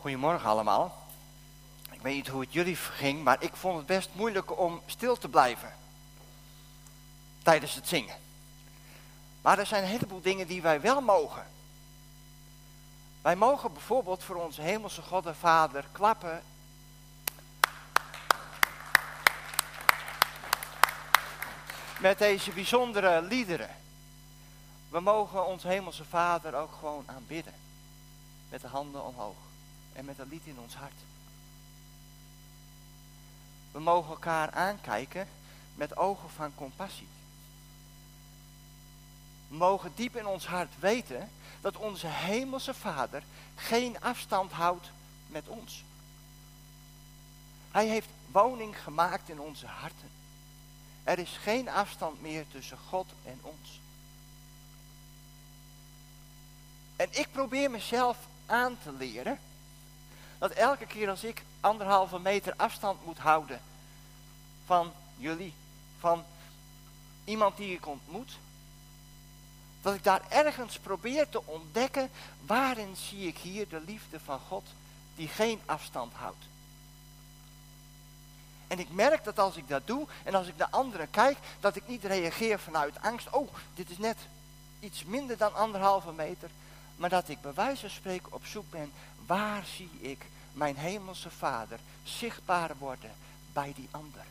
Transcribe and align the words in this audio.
Goedemorgen 0.00 0.48
allemaal. 0.48 1.06
Ik 1.90 2.00
weet 2.00 2.14
niet 2.14 2.28
hoe 2.28 2.40
het 2.40 2.52
jullie 2.52 2.76
ging, 2.76 3.24
maar 3.24 3.42
ik 3.42 3.56
vond 3.56 3.76
het 3.76 3.86
best 3.86 4.08
moeilijk 4.12 4.58
om 4.58 4.82
stil 4.86 5.18
te 5.18 5.28
blijven 5.28 5.74
tijdens 7.42 7.74
het 7.74 7.88
zingen. 7.88 8.16
Maar 9.42 9.58
er 9.58 9.66
zijn 9.66 9.82
een 9.82 9.88
heleboel 9.88 10.20
dingen 10.20 10.46
die 10.46 10.62
wij 10.62 10.80
wel 10.80 11.00
mogen. 11.00 11.46
Wij 13.22 13.36
mogen 13.36 13.72
bijvoorbeeld 13.72 14.24
voor 14.24 14.36
onze 14.36 14.62
hemelse 14.62 15.02
God 15.02 15.26
en 15.26 15.36
Vader 15.36 15.84
klappen. 15.92 16.42
Met 22.00 22.18
deze 22.18 22.50
bijzondere 22.50 23.22
liederen. 23.22 23.76
We 24.88 25.00
mogen 25.00 25.46
onze 25.46 25.68
hemelse 25.68 26.04
Vader 26.04 26.54
ook 26.54 26.72
gewoon 26.78 27.04
aanbidden. 27.06 27.54
Met 28.48 28.60
de 28.60 28.68
handen 28.68 29.04
omhoog 29.04 29.47
en 29.98 30.04
met 30.04 30.18
een 30.18 30.28
lied 30.28 30.44
in 30.44 30.58
ons 30.58 30.74
hart. 30.74 31.00
We 33.72 33.80
mogen 33.80 34.10
elkaar 34.10 34.50
aankijken 34.50 35.28
met 35.74 35.96
ogen 35.96 36.30
van 36.30 36.54
compassie. 36.54 37.08
We 39.48 39.56
mogen 39.56 39.92
diep 39.94 40.16
in 40.16 40.26
ons 40.26 40.46
hart 40.46 40.72
weten 40.78 41.30
dat 41.60 41.76
onze 41.76 42.06
hemelse 42.06 42.74
Vader 42.74 43.22
geen 43.54 44.00
afstand 44.00 44.52
houdt 44.52 44.90
met 45.26 45.48
ons. 45.48 45.84
Hij 47.70 47.86
heeft 47.86 48.08
woning 48.32 48.82
gemaakt 48.82 49.28
in 49.28 49.40
onze 49.40 49.66
harten. 49.66 50.10
Er 51.04 51.18
is 51.18 51.36
geen 51.42 51.68
afstand 51.68 52.22
meer 52.22 52.44
tussen 52.48 52.78
God 52.88 53.06
en 53.24 53.38
ons. 53.42 53.80
En 56.96 57.08
ik 57.10 57.28
probeer 57.32 57.70
mezelf 57.70 58.16
aan 58.46 58.78
te 58.82 58.92
leren 58.92 59.38
dat 60.38 60.50
elke 60.50 60.86
keer 60.86 61.10
als 61.10 61.24
ik 61.24 61.42
anderhalve 61.60 62.18
meter 62.18 62.54
afstand 62.56 63.04
moet 63.04 63.18
houden 63.18 63.60
van 64.66 64.92
jullie, 65.16 65.54
van 65.98 66.24
iemand 67.24 67.56
die 67.56 67.74
ik 67.74 67.86
ontmoet, 67.86 68.38
dat 69.82 69.94
ik 69.94 70.04
daar 70.04 70.22
ergens 70.28 70.78
probeer 70.78 71.28
te 71.28 71.46
ontdekken 71.46 72.10
waarin 72.46 72.96
zie 72.96 73.26
ik 73.26 73.38
hier 73.38 73.68
de 73.68 73.80
liefde 73.86 74.20
van 74.20 74.38
God 74.48 74.64
die 75.14 75.28
geen 75.28 75.60
afstand 75.66 76.12
houdt. 76.12 76.44
En 78.66 78.78
ik 78.78 78.90
merk 78.90 79.24
dat 79.24 79.38
als 79.38 79.56
ik 79.56 79.68
dat 79.68 79.86
doe 79.86 80.06
en 80.24 80.34
als 80.34 80.46
ik 80.46 80.56
naar 80.56 80.68
anderen 80.70 81.10
kijk, 81.10 81.38
dat 81.60 81.76
ik 81.76 81.86
niet 81.86 82.04
reageer 82.04 82.58
vanuit 82.58 83.00
angst. 83.02 83.30
Oh, 83.30 83.48
dit 83.74 83.90
is 83.90 83.98
net 83.98 84.16
iets 84.80 85.04
minder 85.04 85.36
dan 85.36 85.54
anderhalve 85.54 86.12
meter. 86.12 86.50
Maar 86.96 87.10
dat 87.10 87.28
ik 87.28 87.40
bij 87.40 87.54
wijze 87.54 87.80
van 87.80 87.90
spreken 87.90 88.32
op 88.32 88.46
zoek 88.46 88.70
ben, 88.70 88.92
waar 89.28 89.64
zie 89.76 89.90
ik 90.00 90.26
mijn 90.52 90.76
hemelse 90.76 91.30
vader 91.30 91.78
zichtbaar 92.02 92.70
worden 92.78 93.12
bij 93.52 93.72
die 93.76 93.88
ander. 93.90 94.24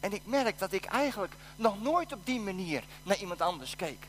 En 0.00 0.12
ik 0.12 0.26
merk 0.26 0.58
dat 0.58 0.72
ik 0.72 0.84
eigenlijk 0.84 1.34
nog 1.56 1.82
nooit 1.82 2.12
op 2.12 2.26
die 2.26 2.40
manier 2.40 2.84
naar 3.02 3.16
iemand 3.16 3.40
anders 3.40 3.76
keek. 3.76 4.06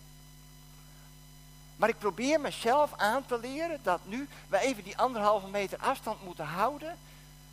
Maar 1.75 1.89
ik 1.89 1.99
probeer 1.99 2.39
mezelf 2.39 2.93
aan 2.95 3.25
te 3.25 3.39
leren 3.39 3.79
dat 3.83 3.99
nu 4.03 4.27
we 4.47 4.57
even 4.57 4.83
die 4.83 4.97
anderhalve 4.97 5.47
meter 5.47 5.79
afstand 5.79 6.23
moeten 6.23 6.45
houden. 6.45 6.97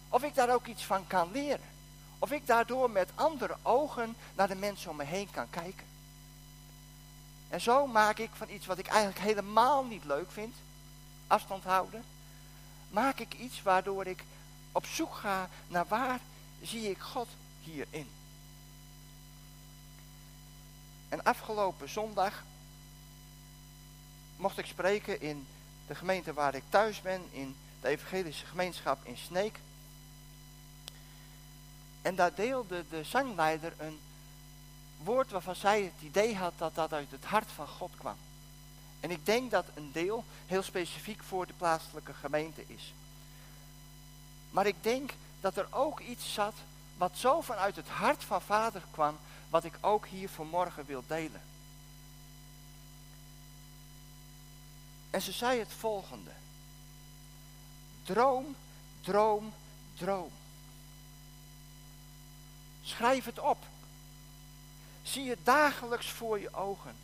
Of 0.09 0.23
ik 0.23 0.35
daar 0.35 0.55
ook 0.55 0.67
iets 0.67 0.85
van 0.85 1.07
kan 1.07 1.33
leren. 1.33 1.71
Of 2.19 2.33
ik 2.33 2.47
daardoor 2.47 2.91
met 2.91 3.11
andere 3.15 3.57
ogen 3.63 4.17
naar 4.35 4.49
de 4.49 4.55
mensen 4.55 4.91
om 4.91 4.97
me 4.97 5.05
heen 5.05 5.31
kan 5.31 5.51
kijken. 5.51 5.87
En 7.49 7.61
zo 7.61 7.87
maak 7.87 8.19
ik 8.19 8.31
van 8.33 8.51
iets 8.51 8.67
wat 8.67 8.79
ik 8.79 8.87
eigenlijk 8.87 9.19
helemaal 9.19 9.85
niet 9.85 10.05
leuk 10.05 10.31
vind, 10.31 10.55
afstand 11.33 11.65
houden, 11.65 12.05
maak 12.91 13.19
ik 13.19 13.35
iets 13.35 13.63
waardoor 13.63 14.07
ik 14.07 14.25
op 14.73 14.87
zoek 14.87 15.15
ga 15.15 15.49
naar 15.69 15.87
waar 15.89 16.21
zie 16.63 16.91
ik 16.91 16.99
God 16.99 17.29
hierin. 17.61 18.11
En 21.09 21.23
afgelopen 21.23 21.89
zondag 21.89 22.43
mocht 24.37 24.59
ik 24.59 24.67
spreken 24.67 25.21
in 25.21 25.47
de 25.87 25.95
gemeente 25.95 26.33
waar 26.33 26.55
ik 26.55 26.63
thuis 26.69 27.01
ben, 27.01 27.23
in 27.31 27.57
de 27.81 27.89
evangelische 27.89 28.47
gemeenschap 28.47 29.05
in 29.05 29.17
Sneek. 29.17 29.59
En 32.03 32.15
daar 32.15 32.35
deelde 32.35 32.85
de 32.91 33.05
zangleider 33.05 33.73
een 33.79 34.01
woord 35.03 35.31
waarvan 35.31 35.57
zij 35.57 35.83
het 35.83 36.03
idee 36.03 36.37
had 36.37 36.53
dat 36.57 36.75
dat 36.75 36.93
uit 36.93 37.11
het 37.11 37.25
hart 37.25 37.51
van 37.53 37.69
God 37.69 37.91
kwam. 37.97 38.17
En 39.03 39.11
ik 39.11 39.27
denk 39.27 39.51
dat 39.51 39.65
een 39.75 39.91
deel 39.93 40.25
heel 40.47 40.63
specifiek 40.63 41.23
voor 41.23 41.47
de 41.47 41.53
plaatselijke 41.53 42.15
gemeente 42.15 42.65
is. 42.67 42.95
Maar 44.51 44.67
ik 44.67 44.77
denk 44.81 45.13
dat 45.41 45.57
er 45.57 45.67
ook 45.71 46.01
iets 46.01 46.33
zat 46.33 46.55
wat 46.97 47.13
zo 47.15 47.41
vanuit 47.41 47.77
het 47.77 47.89
hart 47.89 48.25
van 48.25 48.43
vader 48.43 48.83
kwam, 48.91 49.19
wat 49.51 49.65
ik 49.65 49.75
ook 49.81 50.07
hier 50.07 50.29
vanmorgen 50.29 50.85
wil 50.85 51.05
delen. 51.07 51.43
En 55.11 55.23
ze 55.23 55.33
zei 55.33 55.59
het 55.59 55.73
volgende. 55.79 56.31
Droom, 58.03 58.57
droom, 59.01 59.53
droom. 59.95 60.31
Schrijf 62.83 63.25
het 63.25 63.39
op. 63.39 63.59
Zie 65.03 65.31
het 65.31 65.45
dagelijks 65.45 66.11
voor 66.11 66.41
je 66.41 66.55
ogen. 66.55 66.97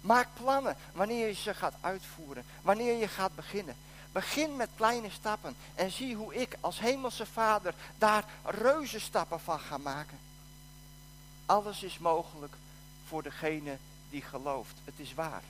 Maak 0.00 0.28
plannen 0.34 0.76
wanneer 0.92 1.26
je 1.26 1.32
ze 1.32 1.54
gaat 1.54 1.74
uitvoeren, 1.80 2.44
wanneer 2.62 2.94
je 2.94 3.08
gaat 3.08 3.34
beginnen. 3.34 3.76
Begin 4.12 4.56
met 4.56 4.68
kleine 4.74 5.10
stappen 5.10 5.56
en 5.74 5.90
zie 5.90 6.14
hoe 6.14 6.34
ik 6.34 6.56
als 6.60 6.78
hemelse 6.78 7.26
vader 7.26 7.74
daar 7.98 8.24
reuze 8.44 9.00
stappen 9.00 9.40
van 9.40 9.60
ga 9.60 9.78
maken. 9.78 10.18
Alles 11.46 11.82
is 11.82 11.98
mogelijk 11.98 12.54
voor 13.06 13.22
degene 13.22 13.78
die 14.10 14.22
gelooft. 14.22 14.74
Het 14.84 14.94
is 14.96 15.14
waar. 15.14 15.42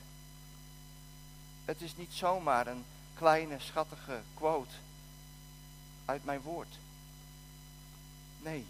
Het 1.65 1.81
is 1.81 1.95
niet 1.95 2.13
zomaar 2.13 2.67
een 2.67 2.85
kleine 3.13 3.59
schattige 3.59 4.21
quote 4.33 4.75
uit 6.05 6.25
mijn 6.25 6.41
woord. 6.41 6.77
Nee. 8.41 8.67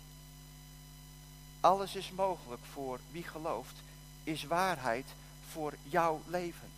Alles 1.59 1.95
is 1.95 2.11
mogelijk 2.11 2.61
voor 2.71 2.99
wie 3.11 3.23
gelooft, 3.23 3.75
is 4.23 4.43
waarheid 4.43 5.05
voor 5.51 5.73
jouw 5.83 6.21
leven. 6.25 6.69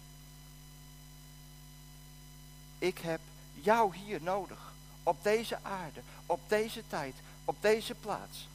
Ik 2.80 2.98
heb 2.98 3.20
jou 3.54 3.96
hier 3.96 4.22
nodig, 4.22 4.74
op 5.04 5.24
deze 5.24 5.58
aarde, 5.62 6.02
op 6.26 6.40
deze 6.48 6.84
tijd, 6.88 7.16
op 7.46 7.56
deze 7.60 7.96
plaats. 7.96 8.48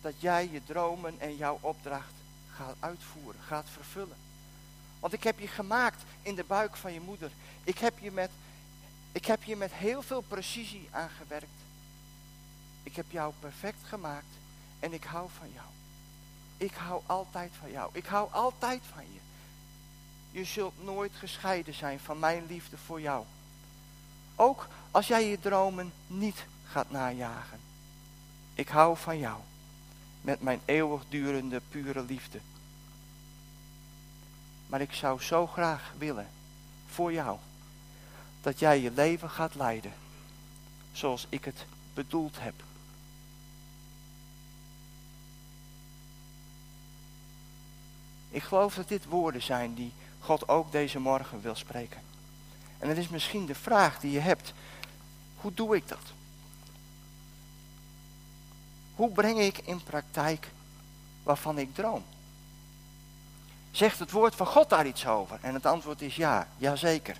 Dat 0.00 0.14
jij 0.18 0.48
je 0.52 0.64
dromen 0.64 1.20
en 1.20 1.36
jouw 1.36 1.58
opdracht 1.60 2.12
gaat 2.54 2.76
uitvoeren, 2.80 3.40
gaat 3.42 3.66
vervullen. 3.72 4.16
Want 5.00 5.12
ik 5.12 5.22
heb 5.22 5.38
je 5.38 5.48
gemaakt 5.48 6.02
in 6.22 6.34
de 6.34 6.44
buik 6.44 6.76
van 6.76 6.92
je 6.92 7.00
moeder. 7.00 7.30
Ik 7.64 7.78
heb 7.78 7.98
je 7.98 8.10
met, 8.10 8.30
ik 9.12 9.26
heb 9.26 9.42
je 9.42 9.56
met 9.56 9.72
heel 9.72 10.02
veel 10.02 10.20
precisie 10.20 10.88
aangewerkt. 10.90 11.60
Ik 12.82 12.96
heb 12.96 13.10
jou 13.10 13.32
perfect 13.40 13.84
gemaakt 13.84 14.34
en 14.80 14.92
ik 14.92 15.04
hou 15.04 15.28
van 15.38 15.50
jou. 15.52 15.66
Ik 16.56 16.74
hou 16.74 17.02
altijd 17.06 17.50
van 17.60 17.70
jou. 17.70 17.90
Ik 17.92 18.06
hou 18.06 18.32
altijd 18.32 18.82
van 18.94 19.04
je. 19.12 19.20
Je 20.32 20.44
zult 20.44 20.84
nooit 20.84 21.12
gescheiden 21.14 21.74
zijn 21.74 22.00
van 22.00 22.18
mijn 22.18 22.46
liefde 22.46 22.76
voor 22.76 23.00
jou. 23.00 23.24
Ook 24.36 24.68
als 24.90 25.06
jij 25.06 25.28
je 25.28 25.40
dromen 25.40 25.92
niet 26.06 26.44
gaat 26.66 26.90
najagen. 26.90 27.60
Ik 28.54 28.68
hou 28.68 28.96
van 28.96 29.18
jou. 29.18 29.40
Met 30.20 30.42
mijn 30.42 30.60
eeuwigdurende 30.64 31.60
pure 31.68 32.02
liefde. 32.02 32.40
Maar 34.66 34.80
ik 34.80 34.92
zou 34.92 35.20
zo 35.20 35.46
graag 35.46 35.92
willen 35.98 36.28
voor 36.86 37.12
jou. 37.12 37.38
Dat 38.40 38.58
jij 38.58 38.80
je 38.80 38.90
leven 38.90 39.30
gaat 39.30 39.54
leiden. 39.54 39.92
Zoals 40.92 41.26
ik 41.28 41.44
het 41.44 41.66
bedoeld 41.94 42.36
heb. 42.38 42.54
Ik 48.30 48.42
geloof 48.42 48.74
dat 48.74 48.88
dit 48.88 49.04
woorden 49.04 49.42
zijn 49.42 49.74
die 49.74 49.92
God 50.24 50.48
ook 50.48 50.72
deze 50.72 50.98
morgen 50.98 51.40
wil 51.40 51.54
spreken. 51.54 52.00
En 52.78 52.88
het 52.88 52.98
is 52.98 53.08
misschien 53.08 53.46
de 53.46 53.54
vraag 53.54 54.00
die 54.00 54.10
je 54.10 54.20
hebt. 54.20 54.52
Hoe 55.36 55.54
doe 55.54 55.76
ik 55.76 55.88
dat? 55.88 56.12
Hoe 58.94 59.10
breng 59.10 59.38
ik 59.38 59.58
in 59.58 59.82
praktijk 59.82 60.50
waarvan 61.22 61.58
ik 61.58 61.74
droom? 61.74 62.04
Zegt 63.70 63.98
het 63.98 64.10
woord 64.10 64.34
van 64.34 64.46
God 64.46 64.68
daar 64.68 64.86
iets 64.86 65.06
over? 65.06 65.38
En 65.40 65.54
het 65.54 65.66
antwoord 65.66 66.02
is 66.02 66.16
ja, 66.16 66.48
jazeker. 66.56 67.16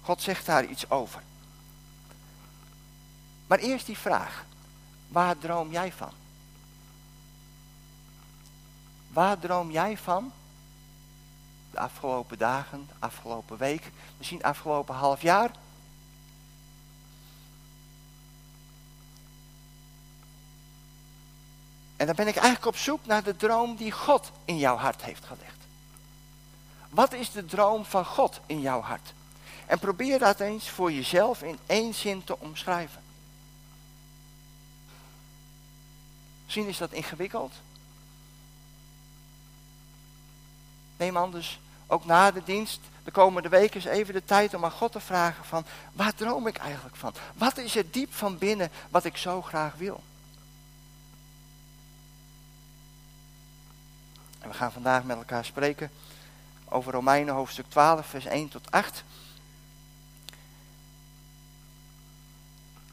God 0.00 0.22
zegt 0.22 0.46
daar 0.46 0.64
iets 0.64 0.90
over. 0.90 1.22
Maar 3.46 3.58
eerst 3.58 3.86
die 3.86 3.98
vraag. 3.98 4.44
Waar 5.08 5.38
droom 5.38 5.70
jij 5.70 5.92
van? 5.92 6.12
Waar 9.08 9.38
droom 9.38 9.70
jij 9.70 9.98
van 9.98 10.32
de 11.72 11.78
afgelopen 11.78 12.38
dagen, 12.38 12.86
de 12.86 12.94
afgelopen 12.98 13.56
week, 13.56 13.90
misschien 14.16 14.42
afgelopen 14.42 14.94
half 14.94 15.22
jaar? 15.22 15.50
En 21.96 22.06
dan 22.06 22.16
ben 22.16 22.28
ik 22.28 22.36
eigenlijk 22.36 22.66
op 22.66 22.76
zoek 22.76 23.06
naar 23.06 23.22
de 23.22 23.36
droom 23.36 23.76
die 23.76 23.92
God 23.92 24.30
in 24.44 24.58
jouw 24.58 24.76
hart 24.76 25.02
heeft 25.02 25.24
gelegd. 25.24 25.56
Wat 26.90 27.12
is 27.12 27.30
de 27.30 27.44
droom 27.44 27.84
van 27.84 28.04
God 28.04 28.40
in 28.46 28.60
jouw 28.60 28.80
hart? 28.80 29.12
En 29.66 29.78
probeer 29.78 30.18
dat 30.18 30.40
eens 30.40 30.68
voor 30.68 30.92
jezelf 30.92 31.42
in 31.42 31.58
één 31.66 31.94
zin 31.94 32.24
te 32.24 32.38
omschrijven. 32.38 33.02
Misschien 36.44 36.66
is 36.66 36.78
dat 36.78 36.92
ingewikkeld. 36.92 37.52
Neem 40.96 41.16
anders 41.16 41.60
ook 41.92 42.04
na 42.04 42.30
de 42.30 42.42
dienst 42.44 42.80
de 43.04 43.10
komende 43.10 43.48
weken 43.48 43.74
eens 43.74 43.84
even 43.84 44.14
de 44.14 44.24
tijd 44.24 44.54
om 44.54 44.64
aan 44.64 44.70
God 44.70 44.92
te 44.92 45.00
vragen 45.00 45.44
van, 45.44 45.64
waar 45.92 46.14
droom 46.14 46.46
ik 46.46 46.56
eigenlijk 46.56 46.96
van? 46.96 47.14
Wat 47.34 47.58
is 47.58 47.76
er 47.76 47.90
diep 47.90 48.14
van 48.14 48.38
binnen 48.38 48.70
wat 48.90 49.04
ik 49.04 49.16
zo 49.16 49.42
graag 49.42 49.74
wil? 49.74 50.02
En 54.38 54.48
we 54.48 54.54
gaan 54.54 54.72
vandaag 54.72 55.04
met 55.04 55.16
elkaar 55.16 55.44
spreken 55.44 55.90
over 56.64 56.92
Romeinen 56.92 57.34
hoofdstuk 57.34 57.66
12, 57.68 58.06
vers 58.06 58.24
1 58.24 58.48
tot 58.48 58.70
8. 58.70 59.04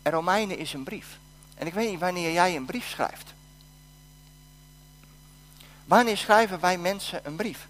En 0.01 0.11
Romeinen 0.11 0.57
is 0.57 0.73
een 0.73 0.83
brief. 0.83 1.17
En 1.55 1.67
ik 1.67 1.73
weet 1.73 1.89
niet 1.89 1.99
wanneer 1.99 2.31
jij 2.31 2.55
een 2.55 2.65
brief 2.65 2.89
schrijft. 2.89 3.33
Wanneer 5.85 6.17
schrijven 6.17 6.59
wij 6.59 6.77
mensen 6.77 7.21
een 7.23 7.35
brief? 7.35 7.67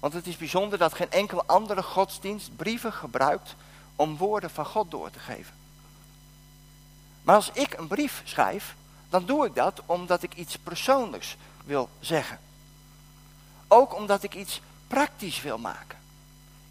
Want 0.00 0.12
het 0.12 0.26
is 0.26 0.36
bijzonder 0.36 0.78
dat 0.78 0.94
geen 0.94 1.10
enkele 1.10 1.42
andere 1.46 1.82
godsdienst 1.82 2.56
brieven 2.56 2.92
gebruikt 2.92 3.54
om 3.96 4.16
woorden 4.16 4.50
van 4.50 4.66
God 4.66 4.90
door 4.90 5.10
te 5.10 5.18
geven. 5.18 5.54
Maar 7.22 7.34
als 7.34 7.50
ik 7.52 7.78
een 7.78 7.86
brief 7.86 8.22
schrijf, 8.24 8.74
dan 9.08 9.24
doe 9.24 9.46
ik 9.46 9.54
dat 9.54 9.82
omdat 9.86 10.22
ik 10.22 10.34
iets 10.34 10.58
persoonlijks 10.58 11.36
wil 11.64 11.88
zeggen. 12.00 12.38
Ook 13.68 13.94
omdat 13.94 14.22
ik 14.22 14.34
iets 14.34 14.60
praktisch 14.86 15.42
wil 15.42 15.58
maken. 15.58 15.98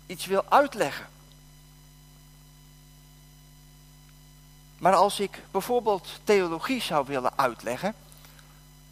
Iets 0.06 0.26
wil 0.26 0.46
uitleggen. 0.50 1.06
Maar 4.78 4.94
als 4.94 5.20
ik 5.20 5.42
bijvoorbeeld 5.52 6.08
theologie 6.24 6.82
zou 6.82 7.06
willen 7.08 7.38
uitleggen, 7.38 7.96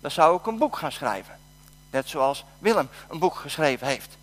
dan 0.02 0.12
zou 0.12 0.38
ik 0.38 0.46
een 0.46 0.58
boek 0.58 0.76
gaan 0.78 0.92
schrijven. 0.92 1.40
Net 1.90 2.10
zoals 2.10 2.46
Willem 2.60 2.90
een 3.10 3.20
boek 3.20 3.36
geschreven 3.36 3.88
heeft. 3.88 4.18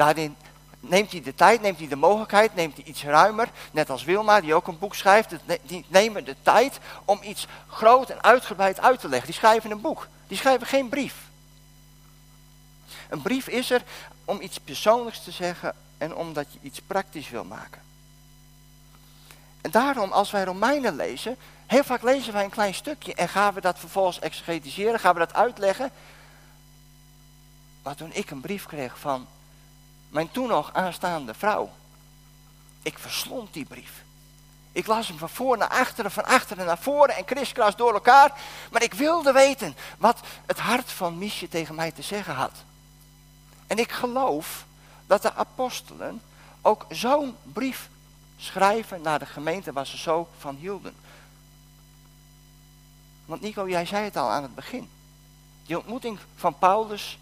Daarin 0.00 0.36
neemt 0.80 1.12
hij 1.12 1.22
de 1.22 1.34
tijd, 1.34 1.60
neemt 1.60 1.78
hij 1.78 1.88
de 1.88 1.96
mogelijkheid, 1.96 2.54
neemt 2.54 2.76
hij 2.76 2.84
iets 2.84 3.04
ruimer. 3.04 3.48
Net 3.72 3.90
als 3.90 4.04
Wilma, 4.04 4.40
die 4.40 4.54
ook 4.54 4.66
een 4.66 4.78
boek 4.78 4.94
schrijft. 4.94 5.34
Die 5.62 5.84
nemen 5.88 6.24
de 6.24 6.36
tijd 6.42 6.78
om 7.04 7.18
iets 7.22 7.46
groot 7.68 8.10
en 8.10 8.22
uitgebreid 8.22 8.80
uit 8.80 9.00
te 9.00 9.08
leggen. 9.08 9.26
Die 9.26 9.38
schrijven 9.38 9.70
een 9.70 9.80
boek. 9.80 10.08
Die 10.26 10.36
schrijven 10.36 10.66
geen 10.66 10.88
brief. 10.88 11.14
Een 13.08 13.22
brief 13.22 13.48
is 13.48 13.70
er 13.70 13.82
om 14.24 14.40
iets 14.40 14.60
persoonlijks 14.60 15.24
te 15.24 15.30
zeggen 15.30 15.74
en 15.98 16.14
omdat 16.14 16.46
je 16.52 16.58
iets 16.62 16.80
praktisch 16.80 17.30
wil 17.30 17.44
maken. 17.44 17.82
En 19.60 19.70
daarom, 19.70 20.12
als 20.12 20.30
wij 20.30 20.44
Romeinen 20.44 20.96
lezen, 20.96 21.36
heel 21.66 21.84
vaak 21.84 22.02
lezen 22.02 22.32
wij 22.32 22.44
een 22.44 22.50
klein 22.50 22.74
stukje 22.74 23.14
en 23.14 23.28
gaan 23.28 23.54
we 23.54 23.60
dat 23.60 23.78
vervolgens 23.78 24.18
exegetiseren, 24.18 25.00
gaan 25.00 25.12
we 25.12 25.18
dat 25.18 25.34
uitleggen. 25.34 25.90
Maar 27.82 27.94
toen 27.94 28.12
ik 28.12 28.30
een 28.30 28.40
brief 28.40 28.66
kreeg 28.66 28.98
van 28.98 29.26
mijn 30.10 30.30
toen 30.30 30.48
nog 30.48 30.72
aanstaande 30.72 31.34
vrouw, 31.34 31.70
ik 32.82 32.98
verslond 32.98 33.52
die 33.52 33.64
brief. 33.64 34.02
Ik 34.72 34.86
las 34.86 35.08
hem 35.08 35.18
van 35.18 35.28
voor 35.28 35.58
naar 35.58 35.68
achteren, 35.68 36.10
van 36.10 36.24
achteren 36.24 36.66
naar 36.66 36.78
voren 36.78 37.16
en 37.16 37.24
kriskras 37.24 37.76
door 37.76 37.92
elkaar. 37.92 38.40
Maar 38.70 38.82
ik 38.82 38.94
wilde 38.94 39.32
weten 39.32 39.76
wat 39.98 40.20
het 40.46 40.58
hart 40.58 40.92
van 40.92 41.18
Miesje 41.18 41.48
tegen 41.48 41.74
mij 41.74 41.90
te 41.90 42.02
zeggen 42.02 42.34
had. 42.34 42.52
En 43.66 43.78
ik 43.78 43.92
geloof 43.92 44.64
dat 45.06 45.22
de 45.22 45.34
apostelen 45.34 46.22
ook 46.62 46.86
zo'n 46.88 47.36
brief 47.42 47.88
schrijven 48.36 49.02
naar 49.02 49.18
de 49.18 49.26
gemeente 49.26 49.72
waar 49.72 49.86
ze 49.86 49.98
zo 49.98 50.28
van 50.38 50.56
hielden. 50.56 50.94
Want 53.24 53.40
Nico, 53.40 53.68
jij 53.68 53.86
zei 53.86 54.04
het 54.04 54.16
al 54.16 54.30
aan 54.30 54.42
het 54.42 54.54
begin. 54.54 54.88
Die 55.66 55.78
ontmoeting 55.78 56.18
van 56.36 56.58
Paulus 56.58 57.18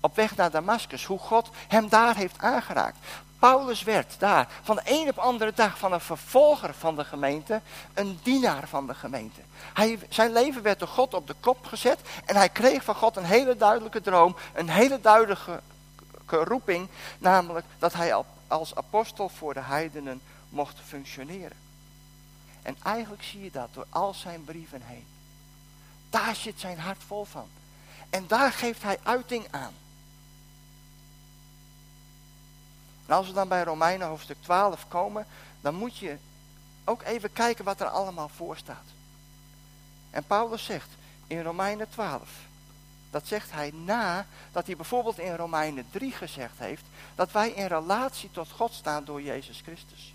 op 0.00 0.16
weg 0.16 0.36
naar 0.36 0.50
Damascus, 0.50 1.04
hoe 1.04 1.18
God 1.18 1.50
hem 1.68 1.88
daar 1.88 2.16
heeft 2.16 2.38
aangeraakt. 2.38 2.98
Paulus 3.38 3.82
werd 3.82 4.14
daar 4.18 4.48
van 4.62 4.76
de 4.76 4.82
een 4.84 5.08
op 5.08 5.18
andere 5.18 5.52
dag 5.54 5.78
van 5.78 5.92
een 5.92 6.00
vervolger 6.00 6.74
van 6.74 6.96
de 6.96 7.04
gemeente 7.04 7.60
een 7.94 8.18
dienaar 8.22 8.68
van 8.68 8.86
de 8.86 8.94
gemeente. 8.94 9.40
Hij, 9.74 9.98
zijn 10.08 10.32
leven 10.32 10.62
werd 10.62 10.78
door 10.78 10.88
God 10.88 11.14
op 11.14 11.26
de 11.26 11.34
kop 11.40 11.66
gezet 11.66 12.00
en 12.24 12.36
hij 12.36 12.48
kreeg 12.48 12.84
van 12.84 12.94
God 12.94 13.16
een 13.16 13.24
hele 13.24 13.56
duidelijke 13.56 14.00
droom, 14.00 14.36
een 14.54 14.68
hele 14.68 15.00
duidelijke 15.00 15.60
roeping, 16.26 16.88
namelijk 17.18 17.66
dat 17.78 17.92
hij 17.92 18.24
als 18.46 18.74
apostel 18.74 19.28
voor 19.28 19.54
de 19.54 19.62
heidenen 19.62 20.20
mocht 20.48 20.76
functioneren. 20.86 21.56
En 22.62 22.76
eigenlijk 22.82 23.22
zie 23.22 23.42
je 23.42 23.50
dat 23.50 23.68
door 23.72 23.86
al 23.88 24.14
zijn 24.14 24.44
brieven 24.44 24.82
heen. 24.84 25.06
Daar 26.10 26.34
zit 26.34 26.60
zijn 26.60 26.78
hart 26.78 27.02
vol 27.06 27.24
van. 27.24 27.48
En 28.10 28.24
daar 28.26 28.52
geeft 28.52 28.82
hij 28.82 28.98
uiting 29.02 29.46
aan. 29.50 29.72
En 33.06 33.14
als 33.14 33.26
we 33.26 33.32
dan 33.32 33.48
bij 33.48 33.62
Romeinen 33.62 34.08
hoofdstuk 34.08 34.42
12 34.42 34.88
komen, 34.88 35.26
dan 35.60 35.74
moet 35.74 35.96
je 35.96 36.16
ook 36.84 37.02
even 37.02 37.32
kijken 37.32 37.64
wat 37.64 37.80
er 37.80 37.88
allemaal 37.88 38.28
voor 38.28 38.56
staat. 38.56 38.86
En 40.10 40.24
Paulus 40.24 40.64
zegt 40.64 40.88
in 41.26 41.42
Romeinen 41.42 41.88
12, 41.90 42.28
dat 43.10 43.26
zegt 43.26 43.52
hij 43.52 43.70
na 43.70 44.26
dat 44.52 44.66
hij 44.66 44.76
bijvoorbeeld 44.76 45.18
in 45.18 45.34
Romeinen 45.34 45.86
3 45.90 46.12
gezegd 46.12 46.58
heeft, 46.58 46.84
dat 47.14 47.32
wij 47.32 47.50
in 47.50 47.66
relatie 47.66 48.30
tot 48.30 48.50
God 48.50 48.72
staan 48.72 49.04
door 49.04 49.22
Jezus 49.22 49.60
Christus. 49.60 50.14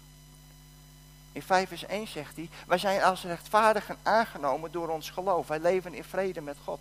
In 1.31 1.41
5 1.41 1.67
vers 1.67 1.85
1 1.85 2.07
zegt 2.07 2.35
hij, 2.35 2.49
wij 2.67 2.77
zijn 2.77 3.01
als 3.01 3.23
rechtvaardigen 3.23 3.97
aangenomen 4.03 4.71
door 4.71 4.89
ons 4.89 5.09
geloof. 5.09 5.47
Wij 5.47 5.59
leven 5.59 5.93
in 5.93 6.03
vrede 6.03 6.41
met 6.41 6.57
God. 6.63 6.79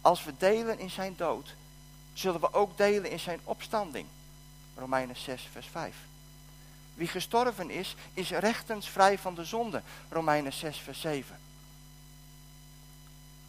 Als 0.00 0.24
we 0.24 0.32
delen 0.38 0.78
in 0.78 0.90
zijn 0.90 1.14
dood, 1.16 1.54
zullen 2.20 2.40
we 2.40 2.52
ook 2.52 2.76
delen 2.76 3.10
in 3.10 3.20
zijn 3.20 3.40
opstanding. 3.44 4.06
Romeinen 4.76 5.16
6, 5.16 5.48
vers 5.52 5.66
5. 5.66 5.96
Wie 6.94 7.08
gestorven 7.08 7.70
is, 7.70 7.96
is 8.14 8.30
rechtens 8.30 8.88
vrij 8.88 9.18
van 9.18 9.34
de 9.34 9.44
zonde. 9.44 9.82
Romeinen 10.08 10.52
6, 10.52 10.78
vers 10.78 11.00
7. 11.00 11.38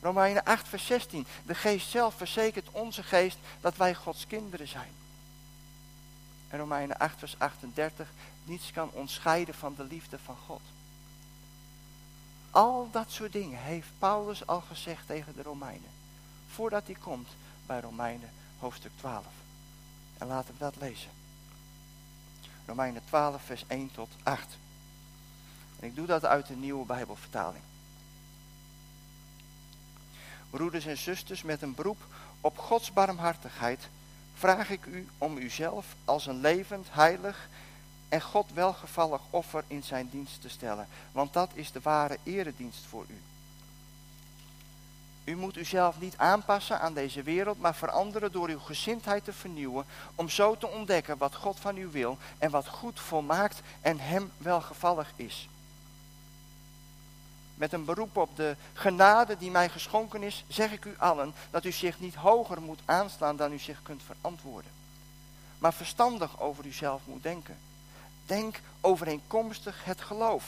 Romeinen 0.01 0.43
8, 0.43 0.67
vers 0.67 0.85
16. 0.85 1.25
De 1.43 1.55
geest 1.55 1.89
zelf 1.89 2.15
verzekert 2.15 2.69
onze 2.71 3.03
geest 3.03 3.37
dat 3.61 3.77
wij 3.77 3.95
Gods 3.95 4.27
kinderen 4.27 4.67
zijn. 4.67 4.91
En 6.49 6.59
Romeinen 6.59 6.97
8, 6.97 7.19
vers 7.19 7.35
38. 7.39 8.07
Niets 8.43 8.71
kan 8.71 8.89
ons 8.91 9.13
scheiden 9.13 9.55
van 9.55 9.75
de 9.75 9.83
liefde 9.83 10.19
van 10.25 10.37
God. 10.45 10.61
Al 12.51 12.89
dat 12.91 13.11
soort 13.11 13.31
dingen 13.31 13.59
heeft 13.59 13.89
Paulus 13.99 14.47
al 14.47 14.61
gezegd 14.61 15.07
tegen 15.07 15.35
de 15.35 15.43
Romeinen. 15.43 15.89
Voordat 16.51 16.85
hij 16.85 16.95
komt 16.95 17.29
bij 17.65 17.79
Romeinen 17.79 18.29
hoofdstuk 18.61 18.91
12. 18.97 19.25
En 20.17 20.27
laten 20.27 20.53
we 20.53 20.59
dat 20.59 20.75
lezen. 20.79 21.09
Romeinen 22.65 23.01
12, 23.05 23.41
vers 23.41 23.63
1 23.67 23.91
tot 23.91 24.09
8. 24.23 24.47
En 25.79 25.87
ik 25.87 25.95
doe 25.95 26.05
dat 26.05 26.25
uit 26.25 26.47
de 26.47 26.55
nieuwe 26.55 26.85
Bijbelvertaling. 26.85 27.63
Broeders 30.49 30.85
en 30.85 30.97
zusters, 30.97 31.43
met 31.43 31.61
een 31.61 31.75
beroep 31.75 32.05
op 32.41 32.57
Gods 32.57 32.93
barmhartigheid 32.93 33.89
vraag 34.33 34.69
ik 34.69 34.85
u 34.85 35.07
om 35.17 35.37
uzelf 35.37 35.95
als 36.05 36.25
een 36.25 36.41
levend, 36.41 36.87
heilig 36.91 37.49
en 38.09 38.21
God 38.21 38.53
welgevallig 38.53 39.21
offer 39.29 39.63
in 39.67 39.83
zijn 39.83 40.09
dienst 40.09 40.41
te 40.41 40.49
stellen. 40.49 40.87
Want 41.11 41.33
dat 41.33 41.51
is 41.53 41.71
de 41.71 41.79
ware 41.81 42.17
eredienst 42.23 42.85
voor 42.85 43.05
u. 43.09 43.21
U 45.23 45.35
moet 45.35 45.57
uzelf 45.57 45.99
niet 45.99 46.17
aanpassen 46.17 46.79
aan 46.79 46.93
deze 46.93 47.23
wereld, 47.23 47.59
maar 47.59 47.75
veranderen 47.75 48.31
door 48.31 48.49
uw 48.49 48.59
gezindheid 48.59 49.23
te 49.23 49.33
vernieuwen, 49.33 49.85
om 50.15 50.29
zo 50.29 50.57
te 50.57 50.67
ontdekken 50.67 51.17
wat 51.17 51.35
God 51.35 51.59
van 51.59 51.77
u 51.77 51.87
wil 51.87 52.17
en 52.37 52.51
wat 52.51 52.67
goed 52.67 52.99
volmaakt 52.99 53.61
en 53.81 53.99
hem 53.99 54.31
welgevallig 54.37 55.13
is. 55.15 55.49
Met 57.55 57.73
een 57.73 57.85
beroep 57.85 58.17
op 58.17 58.35
de 58.35 58.55
genade 58.73 59.37
die 59.37 59.51
mij 59.51 59.69
geschonken 59.69 60.23
is, 60.23 60.43
zeg 60.47 60.71
ik 60.71 60.85
u 60.85 60.95
allen 60.97 61.33
dat 61.49 61.65
u 61.65 61.71
zich 61.71 61.99
niet 61.99 62.15
hoger 62.15 62.61
moet 62.61 62.79
aanslaan 62.85 63.35
dan 63.35 63.53
u 63.53 63.59
zich 63.59 63.81
kunt 63.83 64.01
verantwoorden. 64.03 64.71
Maar 65.59 65.73
verstandig 65.73 66.39
over 66.39 66.65
uzelf 66.65 67.01
moet 67.05 67.23
denken. 67.23 67.57
Denk 68.25 68.59
overeenkomstig 68.81 69.83
het 69.83 70.01
geloof. 70.01 70.45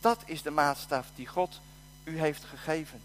Dat 0.00 0.22
is 0.24 0.42
de 0.42 0.50
maatstaf 0.50 1.06
die 1.14 1.26
God 1.26 1.60
u 2.04 2.18
heeft 2.18 2.44
gegeven. 2.44 3.02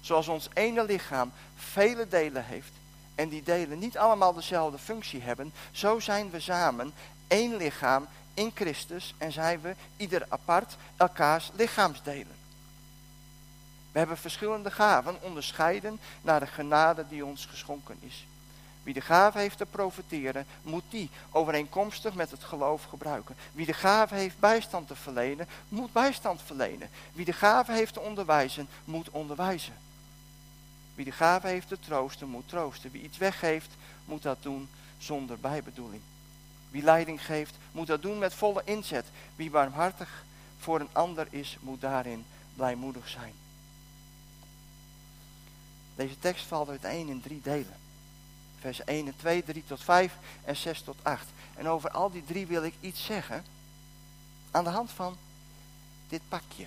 Zoals 0.00 0.28
ons 0.28 0.48
ene 0.52 0.84
lichaam 0.84 1.32
vele 1.56 2.08
delen 2.08 2.44
heeft 2.44 2.72
en 3.14 3.28
die 3.28 3.42
delen 3.42 3.78
niet 3.78 3.98
allemaal 3.98 4.32
dezelfde 4.32 4.78
functie 4.78 5.22
hebben, 5.22 5.52
zo 5.70 6.00
zijn 6.00 6.30
we 6.30 6.40
samen 6.40 6.92
één 7.26 7.56
lichaam 7.56 8.06
in 8.34 8.50
Christus 8.54 9.14
en 9.18 9.32
zijn 9.32 9.60
we 9.60 9.74
ieder 9.96 10.26
apart 10.28 10.76
elkaars 10.96 11.50
lichaamsdelen. 11.54 12.36
We 13.92 13.98
hebben 13.98 14.18
verschillende 14.18 14.70
gaven, 14.70 15.22
onderscheiden 15.22 16.00
naar 16.22 16.40
de 16.40 16.46
genade 16.46 17.04
die 17.08 17.24
ons 17.24 17.46
geschonken 17.46 17.96
is. 18.00 18.26
Wie 18.86 18.94
de 18.94 19.00
gave 19.00 19.38
heeft 19.38 19.58
te 19.58 19.66
profiteren, 19.66 20.46
moet 20.62 20.82
die 20.88 21.10
overeenkomstig 21.30 22.14
met 22.14 22.30
het 22.30 22.44
geloof 22.44 22.84
gebruiken. 22.84 23.36
Wie 23.52 23.66
de 23.66 23.72
gave 23.72 24.14
heeft 24.14 24.38
bijstand 24.38 24.88
te 24.88 24.96
verlenen, 24.96 25.48
moet 25.68 25.92
bijstand 25.92 26.40
verlenen. 26.42 26.88
Wie 27.12 27.24
de 27.24 27.32
gave 27.32 27.72
heeft 27.72 27.92
te 27.92 28.00
onderwijzen, 28.00 28.68
moet 28.84 29.10
onderwijzen. 29.10 29.74
Wie 30.94 31.04
de 31.04 31.12
gave 31.12 31.46
heeft 31.46 31.68
te 31.68 31.78
troosten, 31.78 32.28
moet 32.28 32.48
troosten. 32.48 32.90
Wie 32.90 33.02
iets 33.02 33.18
weggeeft, 33.18 33.70
moet 34.04 34.22
dat 34.22 34.42
doen 34.42 34.68
zonder 34.98 35.38
bijbedoeling. 35.38 36.02
Wie 36.70 36.82
leiding 36.82 37.24
geeft, 37.24 37.54
moet 37.72 37.86
dat 37.86 38.02
doen 38.02 38.18
met 38.18 38.34
volle 38.34 38.62
inzet. 38.64 39.06
Wie 39.36 39.50
barmhartig 39.50 40.24
voor 40.58 40.80
een 40.80 40.92
ander 40.92 41.26
is, 41.30 41.58
moet 41.60 41.80
daarin 41.80 42.24
blijmoedig 42.54 43.08
zijn. 43.08 43.34
Deze 45.94 46.18
tekst 46.18 46.46
valt 46.46 46.68
uiteen 46.68 47.08
in 47.08 47.20
drie 47.20 47.40
delen. 47.42 47.85
Vers 48.66 48.84
1 48.84 49.06
en 49.06 49.16
2, 49.16 49.44
3 49.44 49.64
tot 49.66 49.82
5 49.82 50.12
en 50.44 50.56
6 50.56 50.80
tot 50.80 50.96
8. 51.02 51.26
En 51.54 51.68
over 51.68 51.90
al 51.90 52.10
die 52.10 52.24
drie 52.24 52.46
wil 52.46 52.64
ik 52.64 52.74
iets 52.80 53.04
zeggen 53.04 53.44
aan 54.50 54.64
de 54.64 54.70
hand 54.70 54.90
van 54.90 55.16
dit 56.08 56.20
pakje. 56.28 56.62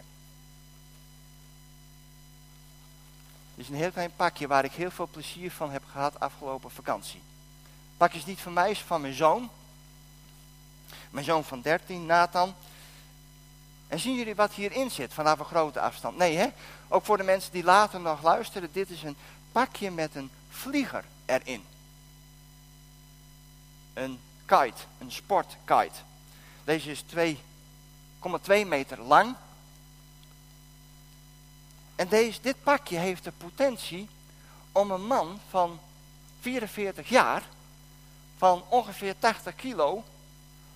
Het 3.56 3.56
is 3.56 3.70
een 3.70 3.76
heel 3.76 3.92
klein 3.92 4.12
pakje 4.16 4.48
waar 4.48 4.64
ik 4.64 4.72
heel 4.72 4.92
veel 4.92 5.08
plezier 5.12 5.52
van 5.52 5.72
heb 5.72 5.84
gehad 5.92 6.20
afgelopen 6.20 6.72
vakantie. 6.72 7.22
Het 7.62 7.98
pakje 7.98 8.18
is 8.18 8.26
niet 8.26 8.40
van 8.40 8.54
mij, 8.54 8.72
is 8.72 8.82
van 8.82 9.02
mijn 9.02 9.14
zoon. 9.14 9.50
Mijn 11.10 11.26
zoon 11.26 11.44
van 11.44 11.62
13, 11.62 12.06
Nathan. 12.06 12.54
En 13.88 14.00
zien 14.00 14.16
jullie 14.16 14.36
wat 14.36 14.54
hierin 14.54 14.92
zit 14.92 15.14
vanaf 15.14 15.40
een 15.40 15.46
grote 15.46 15.80
afstand? 15.80 16.18
Nee, 16.18 16.36
hè? 16.36 16.48
Ook 16.88 17.06
voor 17.06 17.18
de 17.18 17.24
mensen 17.24 17.52
die 17.52 17.64
later 17.64 18.00
nog 18.00 18.24
luisteren, 18.24 18.70
dit 18.72 18.90
is 18.90 19.04
een 19.04 19.18
pakje 19.52 19.92
met 19.92 20.16
een 20.16 20.32
vlieger 20.50 21.04
erin. 21.26 21.64
Een 24.00 24.20
kite, 24.46 24.82
een 24.98 25.12
sportkite. 25.12 26.00
Deze 26.64 26.92
is 26.92 27.04
2,2 27.04 28.68
meter 28.68 29.02
lang. 29.02 29.36
En 31.96 32.08
deze, 32.08 32.42
dit 32.42 32.64
pakje 32.64 32.98
heeft 32.98 33.24
de 33.24 33.32
potentie 33.32 34.10
om 34.72 34.92
een 34.92 35.06
man 35.06 35.40
van 35.50 35.80
44 36.40 37.10
jaar, 37.10 37.44
van 38.38 38.64
ongeveer 38.68 39.16
80 39.20 39.56
kilo, 39.56 40.04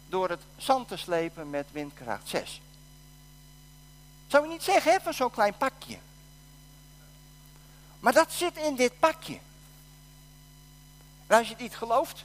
door 0.07 0.29
het 0.29 0.41
zand 0.57 0.87
te 0.87 0.97
slepen 0.97 1.49
met 1.49 1.67
windkracht 1.71 2.29
6. 2.29 2.61
Zou 4.27 4.43
je 4.43 4.51
niet 4.51 4.63
zeggen, 4.63 4.91
hè, 4.91 4.99
van 4.99 5.13
zo'n 5.13 5.31
klein 5.31 5.57
pakje. 5.57 5.97
Maar 7.99 8.13
dat 8.13 8.31
zit 8.31 8.57
in 8.57 8.75
dit 8.75 8.99
pakje. 8.99 9.39
En 11.27 11.37
als 11.37 11.47
je 11.47 11.53
het 11.53 11.61
niet 11.61 11.75
gelooft, 11.75 12.23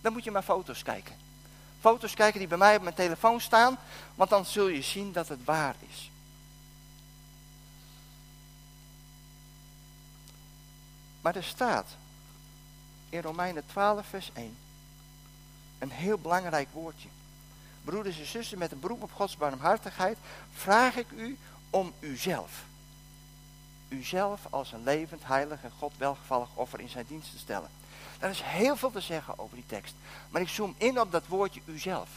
dan 0.00 0.12
moet 0.12 0.24
je 0.24 0.30
maar 0.30 0.42
foto's 0.42 0.82
kijken. 0.82 1.14
Foto's 1.80 2.14
kijken 2.14 2.38
die 2.38 2.48
bij 2.48 2.58
mij 2.58 2.76
op 2.76 2.82
mijn 2.82 2.94
telefoon 2.94 3.40
staan, 3.40 3.78
want 4.14 4.30
dan 4.30 4.44
zul 4.44 4.68
je 4.68 4.82
zien 4.82 5.12
dat 5.12 5.28
het 5.28 5.44
waar 5.44 5.74
is. 5.88 6.10
Maar 11.20 11.36
er 11.36 11.44
staat 11.44 11.86
in 13.08 13.20
Romeinen 13.20 13.66
12, 13.66 14.06
vers 14.06 14.30
1 14.34 14.56
een 15.78 15.90
heel 15.90 16.18
belangrijk 16.18 16.68
woordje. 16.72 17.08
Broeders 17.84 18.18
en 18.18 18.26
zussen, 18.26 18.58
met 18.58 18.72
een 18.72 18.80
beroep 18.80 19.02
op 19.02 19.12
Gods 19.12 19.36
barmhartigheid 19.36 20.18
vraag 20.52 20.96
ik 20.96 21.10
u 21.10 21.38
om 21.70 21.92
uzelf. 22.00 22.64
Uzelf 23.88 24.40
als 24.50 24.72
een 24.72 24.82
levend, 24.82 25.24
heilig 25.24 25.62
en 25.62 25.72
God 25.78 25.92
welgevallig 25.96 26.48
offer 26.54 26.80
in 26.80 26.88
zijn 26.88 27.06
dienst 27.08 27.30
te 27.30 27.38
stellen. 27.38 27.70
Er 28.18 28.30
is 28.30 28.42
heel 28.42 28.76
veel 28.76 28.90
te 28.90 29.00
zeggen 29.00 29.38
over 29.38 29.56
die 29.56 29.66
tekst. 29.66 29.94
Maar 30.30 30.40
ik 30.40 30.48
zoom 30.48 30.74
in 30.78 31.00
op 31.00 31.12
dat 31.12 31.26
woordje 31.26 31.60
uzelf. 31.64 32.08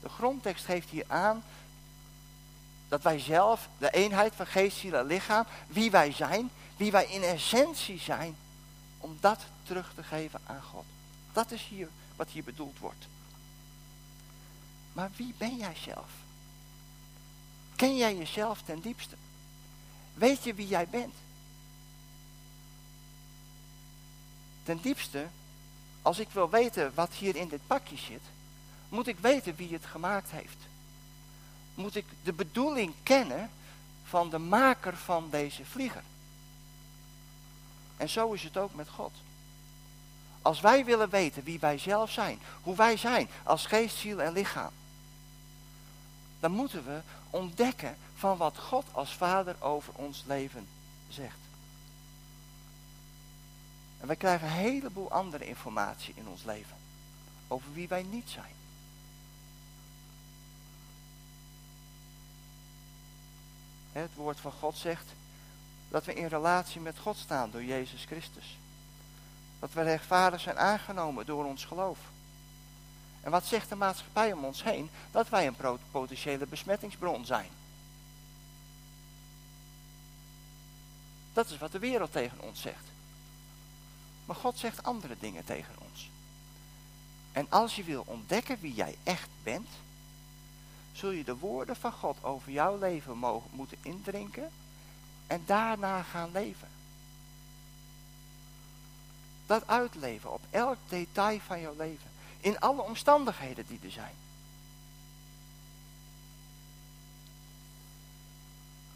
De 0.00 0.08
grondtekst 0.08 0.64
geeft 0.64 0.88
hier 0.88 1.04
aan 1.08 1.42
dat 2.88 3.02
wij 3.02 3.18
zelf, 3.18 3.68
de 3.78 3.90
eenheid 3.90 4.32
van 4.34 4.46
geest, 4.46 4.76
ziel 4.76 4.94
en 4.94 5.06
lichaam, 5.06 5.46
wie 5.66 5.90
wij 5.90 6.12
zijn, 6.12 6.50
wie 6.76 6.90
wij 6.90 7.06
in 7.06 7.22
essentie 7.22 7.98
zijn, 7.98 8.36
om 8.98 9.16
dat 9.20 9.40
terug 9.62 9.92
te 9.94 10.02
geven 10.02 10.40
aan 10.46 10.62
God. 10.62 10.84
Dat 11.32 11.50
is 11.50 11.62
hier 11.62 11.88
wat 12.16 12.28
hier 12.28 12.44
bedoeld 12.44 12.78
wordt. 12.78 13.06
Maar 14.92 15.10
wie 15.16 15.34
ben 15.38 15.56
jij 15.56 15.76
zelf? 15.84 16.08
Ken 17.76 17.96
jij 17.96 18.16
jezelf 18.16 18.62
ten 18.62 18.80
diepste? 18.80 19.16
Weet 20.14 20.44
je 20.44 20.54
wie 20.54 20.66
jij 20.66 20.88
bent? 20.88 21.14
Ten 24.66 24.80
diepste, 24.80 25.26
als 26.02 26.18
ik 26.18 26.28
wil 26.30 26.50
weten 26.50 26.92
wat 26.94 27.12
hier 27.12 27.36
in 27.36 27.48
dit 27.48 27.66
pakje 27.66 27.96
zit, 27.96 28.22
moet 28.88 29.06
ik 29.06 29.18
weten 29.18 29.56
wie 29.56 29.72
het 29.72 29.84
gemaakt 29.84 30.30
heeft. 30.30 30.56
Moet 31.74 31.96
ik 31.96 32.04
de 32.22 32.32
bedoeling 32.32 32.94
kennen 33.02 33.50
van 34.04 34.30
de 34.30 34.38
maker 34.38 34.96
van 34.96 35.28
deze 35.30 35.64
vlieger. 35.64 36.02
En 37.96 38.08
zo 38.08 38.32
is 38.32 38.42
het 38.42 38.56
ook 38.56 38.74
met 38.74 38.88
God. 38.88 39.12
Als 40.42 40.60
wij 40.60 40.84
willen 40.84 41.10
weten 41.10 41.42
wie 41.42 41.58
wij 41.58 41.78
zelf 41.78 42.10
zijn, 42.10 42.38
hoe 42.62 42.76
wij 42.76 42.96
zijn 42.96 43.28
als 43.42 43.66
geest, 43.66 43.96
ziel 43.96 44.22
en 44.22 44.32
lichaam, 44.32 44.72
dan 46.40 46.52
moeten 46.52 46.84
we 46.84 47.00
ontdekken 47.30 47.96
van 48.16 48.36
wat 48.36 48.58
God 48.58 48.84
als 48.92 49.14
Vader 49.14 49.56
over 49.58 49.92
ons 49.96 50.24
leven 50.26 50.66
zegt. 51.08 51.45
En 54.00 54.06
wij 54.06 54.16
krijgen 54.16 54.46
een 54.46 54.52
heleboel 54.52 55.10
andere 55.10 55.46
informatie 55.46 56.14
in 56.16 56.28
ons 56.28 56.44
leven 56.44 56.76
over 57.48 57.72
wie 57.72 57.88
wij 57.88 58.02
niet 58.02 58.30
zijn. 58.30 58.54
Het 63.92 64.14
woord 64.14 64.40
van 64.40 64.52
God 64.52 64.76
zegt 64.76 65.12
dat 65.88 66.04
we 66.04 66.14
in 66.14 66.26
relatie 66.26 66.80
met 66.80 66.98
God 66.98 67.16
staan 67.16 67.50
door 67.50 67.64
Jezus 67.64 68.04
Christus. 68.04 68.58
Dat 69.58 69.72
we 69.72 69.82
rechtvaardig 69.82 70.40
zijn 70.40 70.58
aangenomen 70.58 71.26
door 71.26 71.44
ons 71.44 71.64
geloof. 71.64 71.98
En 73.20 73.30
wat 73.30 73.44
zegt 73.44 73.68
de 73.68 73.74
maatschappij 73.74 74.32
om 74.32 74.44
ons 74.44 74.62
heen? 74.62 74.90
Dat 75.10 75.28
wij 75.28 75.46
een 75.46 75.78
potentiële 75.90 76.46
besmettingsbron 76.46 77.24
zijn. 77.24 77.50
Dat 81.32 81.50
is 81.50 81.58
wat 81.58 81.72
de 81.72 81.78
wereld 81.78 82.12
tegen 82.12 82.40
ons 82.40 82.60
zegt. 82.60 82.84
Maar 84.26 84.36
God 84.36 84.58
zegt 84.58 84.82
andere 84.82 85.16
dingen 85.20 85.44
tegen 85.44 85.74
ons. 85.90 86.10
En 87.32 87.46
als 87.48 87.76
je 87.76 87.84
wil 87.84 88.02
ontdekken 88.06 88.58
wie 88.60 88.74
jij 88.74 88.96
echt 89.02 89.28
bent, 89.42 89.68
zul 90.92 91.10
je 91.10 91.24
de 91.24 91.36
woorden 91.36 91.76
van 91.76 91.92
God 91.92 92.24
over 92.24 92.52
jouw 92.52 92.78
leven 92.78 93.18
mogen, 93.18 93.50
moeten 93.52 93.78
indrinken 93.82 94.50
en 95.26 95.42
daarna 95.46 96.02
gaan 96.02 96.30
leven. 96.32 96.68
Dat 99.46 99.66
uitleven 99.66 100.32
op 100.32 100.40
elk 100.50 100.76
detail 100.88 101.40
van 101.40 101.60
jouw 101.60 101.74
leven. 101.76 102.10
In 102.40 102.60
alle 102.60 102.82
omstandigheden 102.82 103.66
die 103.66 103.80
er 103.82 103.90
zijn. 103.90 104.14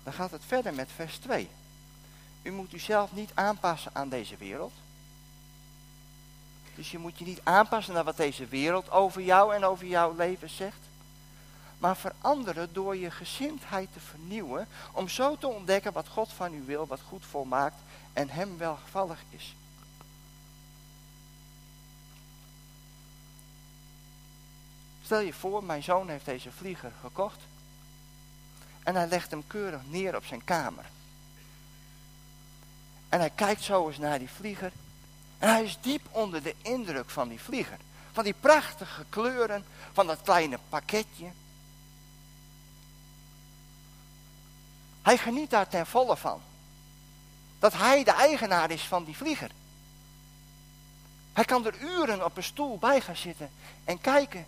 Dan 0.02 0.12
gaat 0.12 0.30
het 0.30 0.44
verder 0.46 0.74
met 0.74 0.88
vers 0.94 1.16
2. 1.18 1.48
U 2.42 2.50
moet 2.50 2.72
uzelf 2.72 3.12
niet 3.12 3.30
aanpassen 3.34 3.94
aan 3.94 4.08
deze 4.08 4.36
wereld. 4.36 4.72
Dus 6.80 6.90
je 6.90 6.98
moet 6.98 7.18
je 7.18 7.24
niet 7.24 7.40
aanpassen 7.42 7.94
naar 7.94 8.04
wat 8.04 8.16
deze 8.16 8.46
wereld 8.46 8.90
over 8.90 9.22
jou 9.22 9.54
en 9.54 9.64
over 9.64 9.86
jouw 9.86 10.14
leven 10.16 10.50
zegt. 10.50 10.78
Maar 11.78 11.96
veranderen 11.96 12.72
door 12.72 12.96
je 12.96 13.10
gezindheid 13.10 13.92
te 13.92 14.00
vernieuwen. 14.00 14.68
Om 14.92 15.08
zo 15.08 15.36
te 15.36 15.46
ontdekken 15.46 15.92
wat 15.92 16.08
God 16.08 16.32
van 16.32 16.54
u 16.54 16.62
wil, 16.62 16.86
wat 16.86 17.00
goed 17.00 17.24
volmaakt 17.26 17.76
en 18.12 18.30
hem 18.30 18.58
welgevallig 18.58 19.22
is. 19.28 19.54
Stel 25.02 25.20
je 25.20 25.32
voor, 25.32 25.64
mijn 25.64 25.82
zoon 25.82 26.08
heeft 26.08 26.24
deze 26.24 26.52
vlieger 26.52 26.92
gekocht. 27.00 27.40
En 28.82 28.94
hij 28.94 29.06
legt 29.06 29.30
hem 29.30 29.46
keurig 29.46 29.80
neer 29.86 30.16
op 30.16 30.24
zijn 30.24 30.44
kamer. 30.44 30.84
En 33.08 33.18
hij 33.18 33.30
kijkt 33.30 33.62
zo 33.62 33.88
eens 33.88 33.98
naar 33.98 34.18
die 34.18 34.30
vlieger. 34.30 34.72
En 35.40 35.48
hij 35.48 35.64
is 35.64 35.78
diep 35.80 36.08
onder 36.10 36.42
de 36.42 36.54
indruk 36.62 37.10
van 37.10 37.28
die 37.28 37.40
vlieger. 37.40 37.78
Van 38.12 38.24
die 38.24 38.34
prachtige 38.40 39.04
kleuren, 39.08 39.64
van 39.92 40.06
dat 40.06 40.22
kleine 40.22 40.58
pakketje. 40.68 41.26
Hij 45.02 45.18
geniet 45.18 45.50
daar 45.50 45.68
ten 45.68 45.86
volle 45.86 46.16
van. 46.16 46.40
Dat 47.58 47.72
hij 47.72 48.04
de 48.04 48.12
eigenaar 48.12 48.70
is 48.70 48.82
van 48.82 49.04
die 49.04 49.16
vlieger. 49.16 49.50
Hij 51.32 51.44
kan 51.44 51.66
er 51.66 51.80
uren 51.80 52.24
op 52.24 52.36
een 52.36 52.42
stoel 52.42 52.78
bij 52.78 53.00
gaan 53.00 53.16
zitten 53.16 53.50
en 53.84 54.00
kijken. 54.00 54.46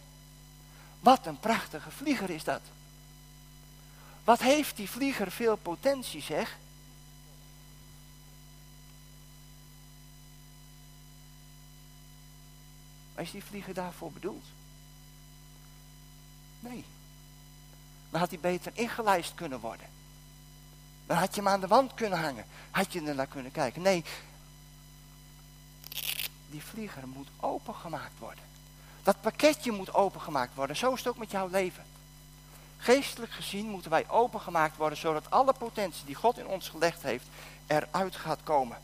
Wat 1.00 1.26
een 1.26 1.40
prachtige 1.40 1.90
vlieger 1.90 2.30
is 2.30 2.44
dat. 2.44 2.60
Wat 4.24 4.40
heeft 4.40 4.76
die 4.76 4.90
vlieger 4.90 5.30
veel 5.30 5.56
potentie, 5.56 6.22
zeg. 6.22 6.56
Is 13.22 13.30
die 13.30 13.44
vlieger 13.44 13.74
daarvoor 13.74 14.12
bedoeld? 14.12 14.44
Nee. 16.60 16.84
Dan 18.10 18.20
had 18.20 18.30
hij 18.30 18.38
beter 18.38 18.72
ingelijst 18.74 19.34
kunnen 19.34 19.60
worden. 19.60 19.86
Dan 21.06 21.16
had 21.16 21.34
je 21.34 21.40
hem 21.40 21.50
aan 21.50 21.60
de 21.60 21.66
wand 21.66 21.94
kunnen 21.94 22.18
hangen. 22.18 22.44
Had 22.70 22.92
je 22.92 23.02
er 23.02 23.14
naar 23.14 23.26
kunnen 23.26 23.52
kijken. 23.52 23.82
Nee. 23.82 24.04
Die 26.50 26.62
vlieger 26.62 27.08
moet 27.08 27.28
opengemaakt 27.40 28.18
worden. 28.18 28.44
Dat 29.02 29.20
pakketje 29.20 29.72
moet 29.72 29.94
opengemaakt 29.94 30.54
worden. 30.54 30.76
Zo 30.76 30.92
is 30.92 30.98
het 30.98 31.08
ook 31.08 31.18
met 31.18 31.30
jouw 31.30 31.48
leven. 31.48 31.84
Geestelijk 32.76 33.32
gezien 33.32 33.68
moeten 33.68 33.90
wij 33.90 34.08
opengemaakt 34.08 34.76
worden, 34.76 34.98
zodat 34.98 35.30
alle 35.30 35.52
potentie 35.52 36.04
die 36.04 36.14
God 36.14 36.38
in 36.38 36.46
ons 36.46 36.68
gelegd 36.68 37.02
heeft, 37.02 37.26
eruit 37.66 38.16
gaat 38.16 38.42
komen. 38.42 38.78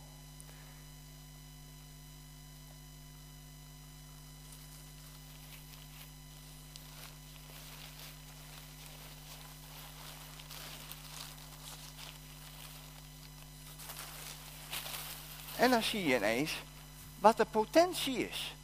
En 15.68 15.74
dan 15.74 15.82
zie 15.82 16.06
je 16.06 16.16
ineens 16.16 16.52
wat 17.18 17.36
de 17.36 17.44
potentie 17.44 18.28
is. 18.28 18.54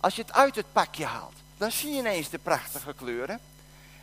Als 0.00 0.14
je 0.14 0.22
het 0.22 0.32
uit 0.32 0.54
het 0.54 0.72
pakje 0.72 1.04
haalt, 1.04 1.34
dan 1.56 1.72
zie 1.72 1.90
je 1.90 1.98
ineens 1.98 2.28
de 2.28 2.38
prachtige 2.38 2.92
kleuren. 2.92 3.40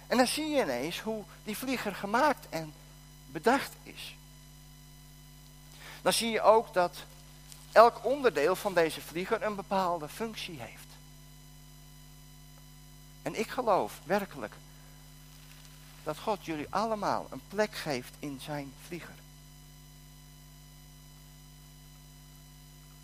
En 0.07 0.17
dan 0.17 0.27
zie 0.27 0.48
je 0.48 0.62
ineens 0.62 1.00
hoe 1.00 1.24
die 1.43 1.57
vlieger 1.57 1.95
gemaakt 1.95 2.50
en 2.50 2.74
bedacht 3.25 3.71
is. 3.83 4.15
Dan 6.01 6.13
zie 6.13 6.29
je 6.29 6.41
ook 6.41 6.74
dat 6.74 6.98
elk 7.71 8.05
onderdeel 8.05 8.55
van 8.55 8.74
deze 8.74 9.01
vlieger 9.01 9.43
een 9.43 9.55
bepaalde 9.55 10.09
functie 10.09 10.59
heeft. 10.59 10.88
En 13.21 13.39
ik 13.39 13.50
geloof 13.50 14.00
werkelijk 14.03 14.53
dat 16.03 16.17
God 16.17 16.45
jullie 16.45 16.67
allemaal 16.69 17.27
een 17.29 17.41
plek 17.48 17.75
geeft 17.75 18.13
in 18.19 18.39
zijn 18.41 18.74
vlieger. 18.88 19.18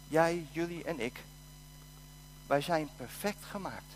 Jij, 0.08 0.46
jullie 0.52 0.84
en 0.84 1.00
ik. 1.00 1.24
Wij 2.48 2.62
zijn 2.62 2.90
perfect 2.96 3.46
gemaakt 3.46 3.94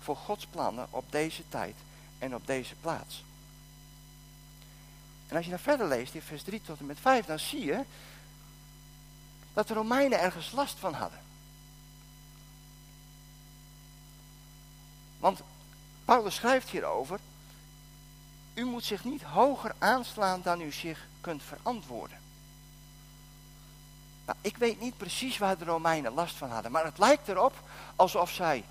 voor 0.00 0.16
Gods 0.16 0.46
plannen 0.46 0.86
op 0.90 1.04
deze 1.10 1.42
tijd 1.48 1.74
en 2.18 2.34
op 2.34 2.46
deze 2.46 2.74
plaats. 2.74 3.24
En 5.28 5.36
als 5.36 5.44
je 5.44 5.50
dan 5.50 5.60
verder 5.60 5.88
leest 5.88 6.14
in 6.14 6.22
vers 6.22 6.42
3 6.42 6.60
tot 6.60 6.78
en 6.78 6.86
met 6.86 7.00
5, 7.00 7.26
dan 7.26 7.38
zie 7.38 7.64
je 7.64 7.84
dat 9.52 9.68
de 9.68 9.74
Romeinen 9.74 10.20
ergens 10.20 10.52
last 10.52 10.78
van 10.78 10.94
hadden. 10.94 11.20
Want 15.18 15.40
Paulus 16.04 16.34
schrijft 16.34 16.68
hierover, 16.68 17.20
u 18.54 18.64
moet 18.64 18.84
zich 18.84 19.04
niet 19.04 19.22
hoger 19.22 19.74
aanslaan 19.78 20.42
dan 20.42 20.60
u 20.60 20.72
zich 20.72 21.06
kunt 21.20 21.42
verantwoorden. 21.42 22.18
Nou, 24.26 24.38
ik 24.40 24.56
weet 24.56 24.80
niet 24.80 24.96
precies 24.96 25.38
waar 25.38 25.58
de 25.58 25.64
Romeinen 25.64 26.12
last 26.12 26.34
van 26.34 26.50
hadden, 26.50 26.72
maar 26.72 26.84
het 26.84 26.98
lijkt 26.98 27.28
erop 27.28 27.54
alsof 27.96 28.30
zij 28.30 28.64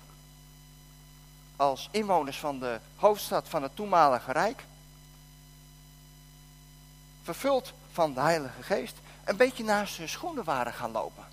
als 1.56 1.88
inwoners 1.90 2.38
van 2.38 2.58
de 2.58 2.80
hoofdstad 2.96 3.48
van 3.48 3.62
het 3.62 3.76
toenmalige 3.76 4.32
Rijk, 4.32 4.64
vervuld 7.22 7.72
van 7.92 8.14
de 8.14 8.20
Heilige 8.20 8.62
Geest, 8.62 8.96
een 9.24 9.36
beetje 9.36 9.64
naast 9.64 9.96
hun 9.96 10.08
schoenen 10.08 10.44
waren 10.44 10.72
gaan 10.72 10.90
lopen. 10.90 11.24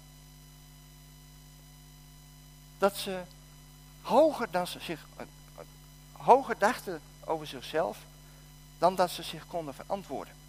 Dat 2.77 2.95
ze 2.95 3.21
hoger, 4.01 4.51
dan 4.51 4.67
ze 4.67 4.79
zich, 4.79 5.05
hoger 6.11 6.57
dachten 6.57 7.01
over 7.25 7.47
zichzelf 7.47 7.97
dan 8.77 8.95
dat 8.95 9.09
ze 9.09 9.23
zich 9.23 9.47
konden 9.47 9.73
verantwoorden. 9.73 10.42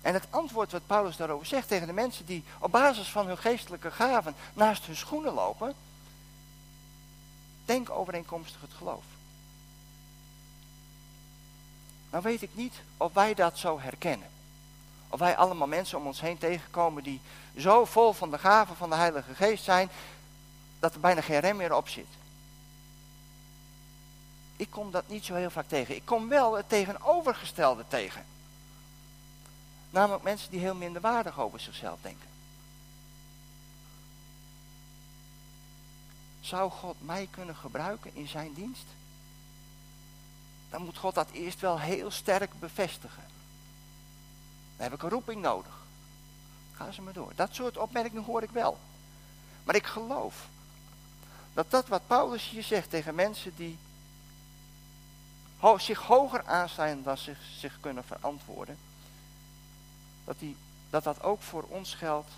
En 0.00 0.14
het 0.14 0.26
antwoord 0.30 0.72
wat 0.72 0.86
Paulus 0.86 1.16
daarover 1.16 1.46
zegt 1.46 1.68
tegen 1.68 1.86
de 1.86 1.92
mensen 1.92 2.26
die 2.26 2.44
op 2.58 2.70
basis 2.70 3.08
van 3.08 3.26
hun 3.26 3.38
geestelijke 3.38 3.90
gaven 3.90 4.34
naast 4.54 4.86
hun 4.86 4.96
schoenen 4.96 5.32
lopen, 5.32 5.74
denk 7.64 7.90
overeenkomstig 7.90 8.60
het 8.60 8.72
geloof. 8.72 9.04
Nou 12.10 12.22
weet 12.22 12.42
ik 12.42 12.50
niet 12.52 12.74
of 12.96 13.12
wij 13.12 13.34
dat 13.34 13.58
zo 13.58 13.80
herkennen. 13.80 14.28
Of 15.08 15.18
wij 15.18 15.36
allemaal 15.36 15.66
mensen 15.66 15.98
om 15.98 16.06
ons 16.06 16.20
heen 16.20 16.38
tegenkomen 16.38 17.02
die 17.02 17.20
zo 17.56 17.84
vol 17.84 18.12
van 18.12 18.30
de 18.30 18.38
gaven 18.38 18.76
van 18.76 18.90
de 18.90 18.96
Heilige 18.96 19.34
Geest 19.34 19.64
zijn, 19.64 19.90
dat 20.78 20.94
er 20.94 21.00
bijna 21.00 21.20
geen 21.20 21.40
rem 21.40 21.56
meer 21.56 21.74
op 21.74 21.88
zit. 21.88 22.06
Ik 24.56 24.70
kom 24.70 24.90
dat 24.90 25.08
niet 25.08 25.24
zo 25.24 25.34
heel 25.34 25.50
vaak 25.50 25.68
tegen. 25.68 25.94
Ik 25.94 26.04
kom 26.04 26.28
wel 26.28 26.56
het 26.56 26.68
tegenovergestelde 26.68 27.84
tegen. 27.88 28.24
Namelijk 29.90 30.22
mensen 30.22 30.50
die 30.50 30.60
heel 30.60 30.74
minderwaardig 30.74 31.38
over 31.38 31.60
zichzelf 31.60 31.98
denken. 32.02 32.28
Zou 36.40 36.70
God 36.70 36.96
mij 36.98 37.28
kunnen 37.30 37.56
gebruiken 37.56 38.14
in 38.14 38.28
zijn 38.28 38.52
dienst? 38.54 38.84
Dan 40.70 40.82
moet 40.82 40.96
God 40.96 41.14
dat 41.14 41.30
eerst 41.30 41.60
wel 41.60 41.80
heel 41.80 42.10
sterk 42.10 42.50
bevestigen. 42.60 43.22
Dan 44.76 44.84
heb 44.84 44.92
ik 44.92 45.02
een 45.02 45.10
roeping 45.10 45.42
nodig. 45.42 45.76
Ga 46.72 46.90
ze 46.90 47.02
maar 47.02 47.12
door. 47.12 47.32
Dat 47.34 47.54
soort 47.54 47.76
opmerkingen 47.76 48.24
hoor 48.24 48.42
ik 48.42 48.50
wel. 48.50 48.78
Maar 49.64 49.74
ik 49.74 49.86
geloof 49.86 50.46
dat 51.52 51.70
dat 51.70 51.88
wat 51.88 52.06
Paulus 52.06 52.48
hier 52.48 52.62
zegt 52.62 52.90
tegen 52.90 53.14
mensen 53.14 53.52
die 53.56 53.78
zich 55.76 55.98
hoger 55.98 56.44
aanstaan 56.44 57.02
dan 57.02 57.18
zich, 57.18 57.38
zich 57.58 57.78
kunnen 57.80 58.04
verantwoorden, 58.04 58.78
dat, 60.28 60.38
die, 60.38 60.56
dat 60.90 61.04
dat 61.04 61.22
ook 61.22 61.42
voor 61.42 61.62
ons 61.62 61.94
geldt 61.94 62.30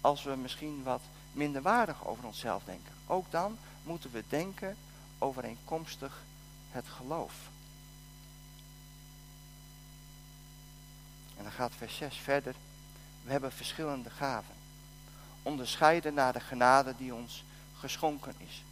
als 0.00 0.22
we 0.22 0.36
misschien 0.36 0.82
wat 0.82 1.00
minderwaardig 1.32 2.06
over 2.06 2.24
onszelf 2.24 2.62
denken. 2.64 2.92
Ook 3.06 3.30
dan 3.30 3.58
moeten 3.82 4.10
we 4.12 4.24
denken 4.28 4.76
overeenkomstig 5.18 6.22
het 6.70 6.84
geloof. 6.88 7.32
En 11.36 11.42
dan 11.42 11.52
gaat 11.52 11.72
vers 11.76 11.96
6 11.96 12.16
verder. 12.16 12.54
We 13.24 13.30
hebben 13.30 13.52
verschillende 13.52 14.10
gaven. 14.10 14.54
Onderscheiden 15.42 16.14
naar 16.14 16.32
de 16.32 16.40
genade 16.40 16.94
die 16.98 17.14
ons 17.14 17.44
geschonken 17.78 18.34
is. 18.36 18.62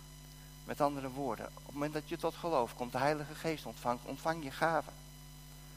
Met 0.64 0.80
andere 0.80 1.10
woorden, 1.10 1.46
op 1.46 1.64
het 1.64 1.74
moment 1.74 1.92
dat 1.92 2.08
je 2.08 2.16
tot 2.16 2.34
geloof 2.34 2.74
komt, 2.74 2.92
de 2.92 2.98
Heilige 2.98 3.34
Geest 3.34 3.66
ontvangt, 3.66 4.04
ontvang 4.04 4.44
je 4.44 4.50
gaven. 4.50 4.92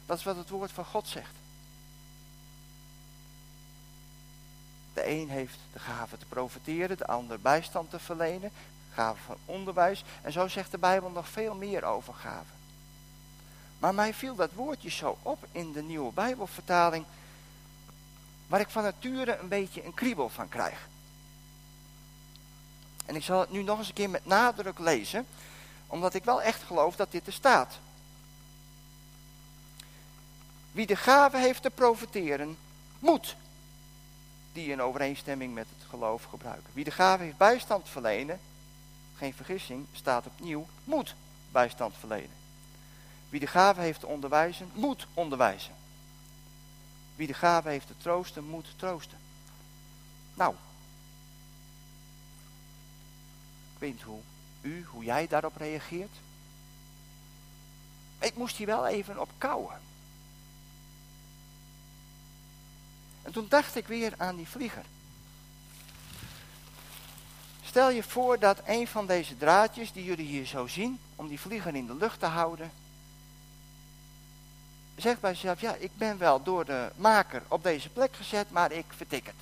Dat 0.06 0.18
is 0.18 0.24
wat 0.24 0.36
het 0.36 0.50
woord 0.50 0.72
van 0.72 0.86
God 0.86 1.08
zegt. 1.08 1.34
De 4.98 5.08
een 5.08 5.30
heeft 5.30 5.58
de 5.74 5.80
gave 5.80 6.18
te 6.18 6.26
profiteren, 6.26 6.98
de 6.98 7.08
ander 7.08 7.40
bijstand 7.40 7.90
te 7.90 8.00
verlenen, 8.00 8.52
gave 8.94 9.22
van 9.26 9.38
onderwijs. 9.46 10.04
En 10.22 10.32
zo 10.32 10.48
zegt 10.48 10.72
de 10.72 10.78
Bijbel 10.78 11.10
nog 11.10 11.28
veel 11.28 11.56
meer 11.56 11.84
over 11.84 12.14
gaven. 12.14 12.56
Maar 13.80 13.94
mij 13.94 14.14
viel 14.14 14.36
dat 14.36 14.52
woordje 14.54 14.90
zo 14.90 15.18
op 15.22 15.48
in 15.52 15.72
de 15.72 15.82
nieuwe 15.82 16.14
Bijbelvertaling, 16.14 17.06
waar 18.48 18.60
ik 18.60 18.70
van 18.70 18.84
nature 18.84 19.38
een 19.38 19.48
beetje 19.48 19.86
een 19.86 19.94
kriebel 19.94 20.30
van 20.30 20.50
krijg. 20.50 20.88
En 23.06 23.16
ik 23.16 23.24
zal 23.24 23.40
het 23.40 23.52
nu 23.52 23.64
nog 23.64 23.78
eens 23.78 23.88
een 23.88 23.94
keer 23.94 24.10
met 24.10 24.26
nadruk 24.26 24.80
lezen, 24.80 25.26
omdat 25.88 26.14
ik 26.14 26.24
wel 26.24 26.42
echt 26.42 26.64
geloof 26.64 26.96
dat 26.96 27.12
dit 27.12 27.28
er 27.28 27.34
staat. 27.34 27.80
Wie 30.72 30.86
de 30.86 30.96
gave 30.96 31.38
heeft 31.38 31.62
te 31.62 31.70
profiteren, 31.70 32.58
moet 33.00 33.36
die 34.58 34.72
in 34.72 34.82
overeenstemming 34.82 35.54
met 35.54 35.68
het 35.78 35.90
geloof 35.90 36.24
gebruiken. 36.24 36.74
Wie 36.74 36.84
de 36.84 36.92
gave 36.92 37.24
heeft 37.24 37.38
bijstand 37.38 37.90
verlenen, 37.90 38.40
geen 39.16 39.34
vergissing, 39.34 39.86
staat 39.92 40.26
opnieuw, 40.26 40.68
moet 40.84 41.16
bijstand 41.52 41.96
verlenen. 42.00 42.36
Wie 43.30 43.40
de 43.40 43.48
gave 43.48 43.82
heeft 43.82 44.00
te 44.00 44.08
onderwijzen, 44.08 44.72
moet 44.74 45.08
onderwijzen. 45.14 45.74
Wie 47.16 47.28
de 47.28 47.34
gave 47.34 47.70
heeft 47.70 47.88
te 47.88 47.98
troosten, 47.98 48.44
moet 48.44 48.68
troosten. 48.76 49.18
Nou, 50.34 50.56
ik 53.74 53.80
weet 53.80 54.02
hoe 54.02 54.22
u, 54.62 54.86
hoe 54.90 55.04
jij 55.04 55.28
daarop 55.28 55.56
reageert. 55.56 56.16
Ik 58.20 58.36
moest 58.36 58.56
hier 58.56 58.68
wel 58.68 58.88
even 58.88 59.20
op 59.20 59.30
kouwen. 59.38 59.80
En 63.28 63.34
toen 63.34 63.46
dacht 63.50 63.76
ik 63.76 63.88
weer 63.88 64.14
aan 64.18 64.36
die 64.36 64.48
vlieger. 64.48 64.84
stel 67.64 67.90
je 67.90 68.04
voor 68.04 68.40
dat 68.40 68.62
een 68.66 68.88
van 68.88 69.08
deze 69.08 69.38
draadjes 69.38 69.92
die 69.92 70.04
jullie 70.04 70.26
hier 70.26 70.46
zo 70.46 70.68
zien, 70.68 71.00
om 71.16 71.28
die 71.28 71.40
vlieger 71.40 71.76
in 71.76 71.88
de 71.88 71.96
lucht 71.96 72.20
te 72.20 72.26
houden, 72.26 72.72
zegt 74.96 75.20
bij 75.20 75.34
zichzelf, 75.34 75.62
ja, 75.62 75.76
ik 75.76 75.92
ben 75.98 76.18
wel 76.18 76.44
door 76.44 76.66
de 76.66 76.92
maker 76.96 77.44
op 77.48 77.64
deze 77.64 77.90
plek 77.90 78.16
gezet, 78.16 78.52
maar 78.52 78.72
ik 78.72 78.86
vertik 78.90 79.26
het. 79.26 79.36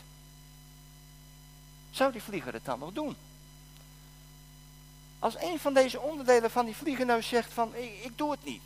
Zou 1.92 2.12
die 2.12 2.24
vlieger 2.24 2.54
het 2.54 2.66
dan 2.66 2.80
nog 2.80 2.94
doen? 2.94 3.16
Als 5.20 5.36
een 5.40 5.60
van 5.60 5.74
deze 5.74 6.00
onderdelen 6.00 6.52
van 6.52 6.66
die 6.66 6.76
vlieger 6.76 7.06
nou 7.06 7.22
zegt 7.22 7.54
van, 7.54 7.76
ik, 7.76 8.04
ik 8.04 8.18
doe 8.18 8.32
het 8.32 8.44
niet. 8.44 8.66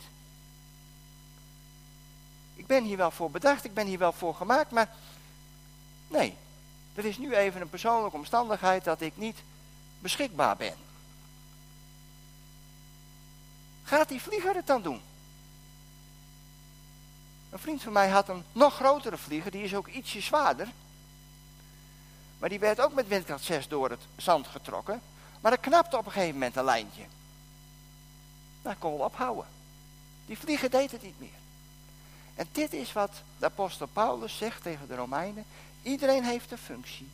Ik 2.54 2.66
ben 2.66 2.84
hier 2.84 2.96
wel 2.96 3.10
voor 3.10 3.30
bedacht, 3.30 3.64
ik 3.64 3.74
ben 3.74 3.86
hier 3.86 3.98
wel 3.98 4.12
voor 4.12 4.34
gemaakt, 4.34 4.70
maar 4.70 4.88
nee, 6.10 6.36
er 6.94 7.04
is 7.04 7.18
nu 7.18 7.34
even 7.34 7.60
een 7.60 7.70
persoonlijke 7.70 8.16
omstandigheid 8.16 8.84
dat 8.84 9.00
ik 9.00 9.16
niet 9.16 9.36
beschikbaar 9.98 10.56
ben. 10.56 10.74
Gaat 13.82 14.08
die 14.08 14.22
vlieger 14.22 14.54
het 14.54 14.66
dan 14.66 14.82
doen? 14.82 15.00
Een 17.50 17.58
vriend 17.58 17.82
van 17.82 17.92
mij 17.92 18.08
had 18.08 18.28
een 18.28 18.44
nog 18.52 18.74
grotere 18.74 19.16
vlieger, 19.16 19.50
die 19.50 19.62
is 19.62 19.74
ook 19.74 19.88
ietsje 19.88 20.20
zwaarder. 20.20 20.68
Maar 22.38 22.48
die 22.48 22.58
werd 22.58 22.80
ook 22.80 22.92
met 22.92 23.08
windkracht 23.08 23.44
6 23.44 23.68
door 23.68 23.90
het 23.90 24.00
zand 24.16 24.46
getrokken. 24.46 25.00
Maar 25.40 25.52
er 25.52 25.58
knapte 25.58 25.98
op 25.98 26.06
een 26.06 26.12
gegeven 26.12 26.34
moment 26.34 26.56
een 26.56 26.64
lijntje. 26.64 27.02
Nou, 28.62 28.76
kon 28.78 28.96
wel 28.96 29.06
ophouden. 29.06 29.46
Die 30.26 30.38
vlieger 30.38 30.70
deed 30.70 30.90
het 30.90 31.02
niet 31.02 31.20
meer. 31.20 31.38
En 32.34 32.48
dit 32.52 32.72
is 32.72 32.92
wat 32.92 33.10
de 33.38 33.44
apostel 33.44 33.86
Paulus 33.86 34.36
zegt 34.36 34.62
tegen 34.62 34.88
de 34.88 34.94
Romeinen. 34.94 35.44
Iedereen 35.82 36.24
heeft 36.24 36.50
een 36.50 36.58
functie. 36.58 37.08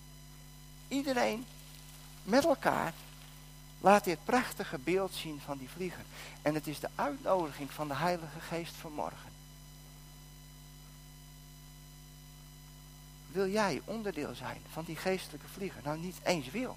Iedereen 0.88 1.46
met 2.22 2.44
elkaar 2.44 2.92
laat 3.80 4.04
dit 4.04 4.24
prachtige 4.24 4.78
beeld 4.78 5.14
zien 5.14 5.40
van 5.44 5.58
die 5.58 5.68
vlieger. 5.68 6.04
En 6.42 6.54
het 6.54 6.66
is 6.66 6.80
de 6.80 6.88
uitnodiging 6.94 7.70
van 7.70 7.88
de 7.88 7.94
Heilige 7.94 8.40
Geest 8.40 8.74
vanmorgen. 8.74 9.30
Wil 13.32 13.48
jij 13.48 13.82
onderdeel 13.84 14.34
zijn 14.34 14.60
van 14.72 14.84
die 14.84 14.96
geestelijke 14.96 15.48
vlieger? 15.48 15.80
Nou, 15.84 15.98
niet 15.98 16.16
eens 16.22 16.50
wil. 16.50 16.76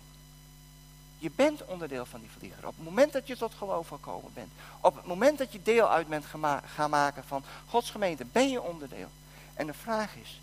Je 1.18 1.32
bent 1.36 1.66
onderdeel 1.66 2.06
van 2.06 2.20
die 2.20 2.30
vlieger. 2.38 2.68
Op 2.68 2.76
het 2.76 2.86
moment 2.86 3.14
dat 3.14 3.28
je 3.28 3.38
tot 3.38 3.54
geloof 3.54 3.88
gekomen 3.88 4.32
bent. 4.34 4.52
Op 4.82 4.96
het 4.96 5.06
moment 5.06 5.38
dat 5.38 5.52
je 5.52 5.62
deel 5.62 5.90
uit 5.90 6.08
bent 6.08 6.26
gaan 6.66 6.90
maken 6.90 7.24
van 7.24 7.44
Gods 7.68 7.92
gemeente. 7.92 8.26
Ben 8.26 8.50
je 8.50 8.62
onderdeel. 8.62 9.10
En 9.54 9.68
de 9.68 9.74
vraag 9.74 10.16
is. 10.16 10.42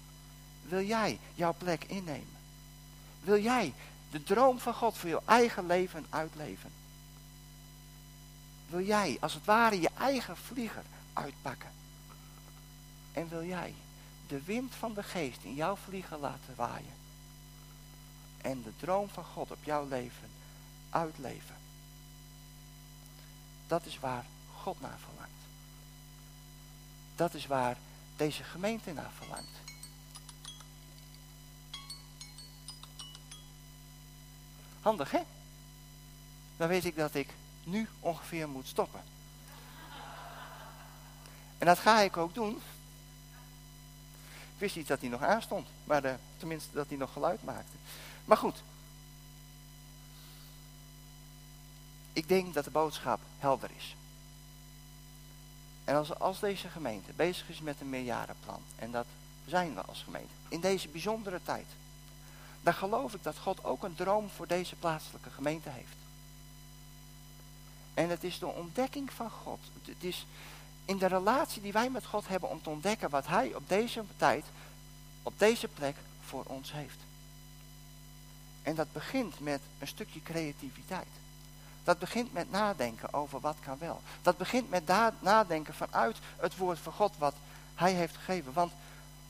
Wil 0.68 0.83
jij 0.83 1.18
jouw 1.35 1.55
plek 1.59 1.85
innemen? 1.85 2.37
Wil 3.20 3.42
jij 3.42 3.74
de 4.11 4.22
droom 4.22 4.59
van 4.59 4.74
God 4.74 4.96
voor 4.96 5.09
jouw 5.09 5.22
eigen 5.24 5.66
leven 5.66 6.07
uitleven? 6.11 6.70
Wil 8.68 8.83
jij 8.83 9.16
als 9.20 9.35
het 9.35 9.44
ware 9.44 9.81
je 9.81 9.90
eigen 9.98 10.37
vlieger 10.37 10.83
uitpakken? 11.12 11.70
En 13.12 13.29
wil 13.29 13.44
jij 13.44 13.74
de 14.29 14.42
wind 14.42 14.74
van 14.74 14.94
de 14.94 15.02
geest 15.02 15.42
in 15.42 15.55
jouw 15.55 15.76
vlieger 15.76 16.18
laten 16.18 16.55
waaien? 16.55 16.94
En 18.40 18.62
de 18.62 18.72
droom 18.76 19.09
van 19.09 19.24
God 19.24 19.50
op 19.50 19.64
jouw 19.64 19.88
leven 19.88 20.31
uitleven? 20.90 21.57
Dat 23.66 23.87
is 23.87 23.98
waar 23.98 24.24
God 24.55 24.81
naar 24.81 24.98
verlangt. 24.98 25.31
Dat 27.14 27.35
is 27.35 27.46
waar 27.46 27.76
deze 28.16 28.42
gemeente 28.42 28.92
naar 28.92 29.11
verlangt. 29.18 29.65
Handig, 34.87 35.11
hè? 35.11 35.20
Dan 36.57 36.68
weet 36.68 36.85
ik 36.85 36.96
dat 36.96 37.14
ik 37.14 37.29
nu 37.64 37.88
ongeveer 38.01 38.49
moet 38.49 38.66
stoppen. 38.66 39.01
En 41.59 41.66
dat 41.66 41.79
ga 41.79 42.01
ik 42.01 42.16
ook 42.16 42.35
doen. 42.35 42.62
Ik 44.55 44.59
wist 44.59 44.77
niet 44.77 44.87
dat 44.87 45.01
hij 45.01 45.09
nog 45.09 45.22
aanstond, 45.22 45.68
maar 45.85 46.18
tenminste 46.37 46.72
dat 46.72 46.88
hij 46.88 46.96
nog 46.96 47.12
geluid 47.12 47.44
maakte. 47.44 47.77
Maar 48.25 48.37
goed. 48.37 48.62
Ik 52.12 52.29
denk 52.29 52.55
dat 52.55 52.64
de 52.64 52.70
boodschap 52.70 53.20
helder 53.38 53.70
is. 53.77 53.96
En 55.85 55.96
als, 55.96 56.18
als 56.18 56.40
deze 56.40 56.68
gemeente 56.68 57.12
bezig 57.12 57.49
is 57.49 57.61
met 57.61 57.81
een 57.81 57.90
meerjarenplan, 57.90 58.62
en 58.77 58.90
dat 58.90 59.07
zijn 59.46 59.75
we 59.75 59.83
als 59.83 60.03
gemeente, 60.03 60.33
in 60.49 60.61
deze 60.61 60.88
bijzondere 60.88 61.40
tijd, 61.42 61.66
dan 62.66 62.74
geloof 62.74 63.14
ik 63.14 63.22
dat 63.22 63.38
God 63.38 63.64
ook 63.64 63.83
een 63.83 63.94
droom 63.94 64.31
voor 64.31 64.46
deze 64.46 64.76
plaatselijke 64.76 65.31
gemeente 65.31 65.68
heeft. 65.68 65.96
En 67.94 68.09
het 68.09 68.24
is 68.24 68.38
de 68.38 68.46
ontdekking 68.46 69.12
van 69.12 69.31
God. 69.31 69.59
Het 69.85 70.05
is 70.05 70.26
in 70.85 70.98
de 70.98 71.07
relatie 71.07 71.62
die 71.62 71.72
wij 71.72 71.90
met 71.90 72.07
God 72.07 72.29
hebben 72.29 72.48
om 72.48 72.62
te 72.62 72.70
ontdekken 72.70 73.11
wat 73.11 73.26
Hij 73.26 73.55
op 73.55 73.68
deze 73.68 74.05
tijd, 74.16 74.44
op 75.22 75.38
deze 75.38 75.68
plek 75.68 75.96
voor 76.24 76.42
ons 76.46 76.72
heeft. 76.72 76.98
En 78.62 78.74
dat 78.74 78.92
begint 78.92 79.40
met 79.40 79.61
een 79.79 79.88
stukje 79.88 80.22
creativiteit. 80.22 81.12
Dat 81.85 81.98
begint 81.98 82.33
met 82.33 82.50
nadenken 82.50 83.12
over 83.12 83.40
wat 83.40 83.57
kan 83.61 83.79
wel. 83.79 84.00
Dat 84.22 84.37
begint 84.37 84.70
met 84.70 84.87
nadenken 85.20 85.74
vanuit 85.74 86.16
het 86.37 86.57
woord 86.57 86.79
van 86.79 86.92
God 86.92 87.12
wat 87.18 87.35
Hij 87.74 87.92
heeft 87.92 88.16
gegeven. 88.16 88.52
Want 88.52 88.72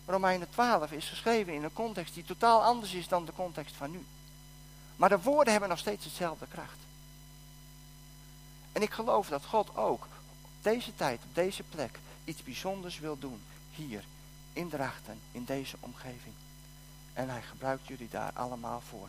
Romeinen 0.07 0.51
12 0.51 0.93
is 0.93 1.09
geschreven 1.09 1.53
in 1.53 1.65
een 1.65 1.73
context 1.73 2.15
die 2.15 2.25
totaal 2.25 2.63
anders 2.63 2.93
is 2.93 3.09
dan 3.09 3.25
de 3.25 3.33
context 3.33 3.77
van 3.77 3.91
nu. 3.91 4.05
Maar 4.97 5.09
de 5.09 5.21
woorden 5.21 5.53
hebben 5.53 5.69
nog 5.71 5.79
steeds 5.79 6.05
hetzelfde 6.05 6.47
kracht. 6.47 6.79
En 8.73 8.83
ik 8.83 8.91
geloof 8.91 9.29
dat 9.29 9.45
God 9.45 9.77
ook 9.77 10.07
op 10.43 10.51
deze 10.63 10.95
tijd, 10.97 11.21
op 11.25 11.35
deze 11.35 11.63
plek, 11.63 11.99
iets 12.25 12.43
bijzonders 12.43 12.99
wil 12.99 13.19
doen. 13.19 13.43
Hier, 13.75 14.05
in 14.53 14.69
Drachten, 14.69 15.21
in 15.33 15.45
deze 15.45 15.77
omgeving. 15.81 16.35
En 17.13 17.29
hij 17.29 17.43
gebruikt 17.43 17.87
jullie 17.87 18.09
daar 18.11 18.31
allemaal 18.35 18.83
voor. 18.89 19.09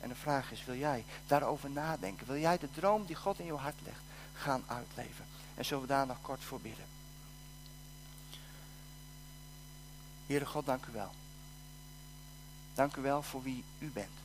En 0.00 0.08
de 0.08 0.14
vraag 0.14 0.52
is, 0.52 0.64
wil 0.64 0.76
jij 0.76 1.04
daarover 1.26 1.70
nadenken? 1.70 2.26
Wil 2.26 2.38
jij 2.38 2.58
de 2.58 2.70
droom 2.74 3.04
die 3.04 3.16
God 3.16 3.38
in 3.38 3.46
jouw 3.46 3.56
hart 3.56 3.80
legt 3.84 4.02
gaan 4.34 4.64
uitleven? 4.66 5.24
En 5.54 5.64
zullen 5.64 5.82
we 5.82 5.88
daar 5.88 6.06
nog 6.06 6.18
kort 6.22 6.44
voor 6.44 6.60
bidden? 6.60 6.84
Heere 10.32 10.46
God, 10.46 10.66
dank 10.66 10.86
u 10.86 10.92
wel. 10.92 11.10
Dank 12.74 12.96
u 12.96 13.02
wel 13.02 13.22
voor 13.22 13.42
wie 13.42 13.64
u 13.78 13.90
bent. 13.90 14.18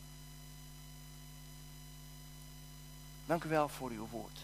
Dank 3.26 3.44
u 3.44 3.50
wel 3.50 3.70
voor 3.70 3.90
uw 3.90 4.08
woord. 4.08 4.40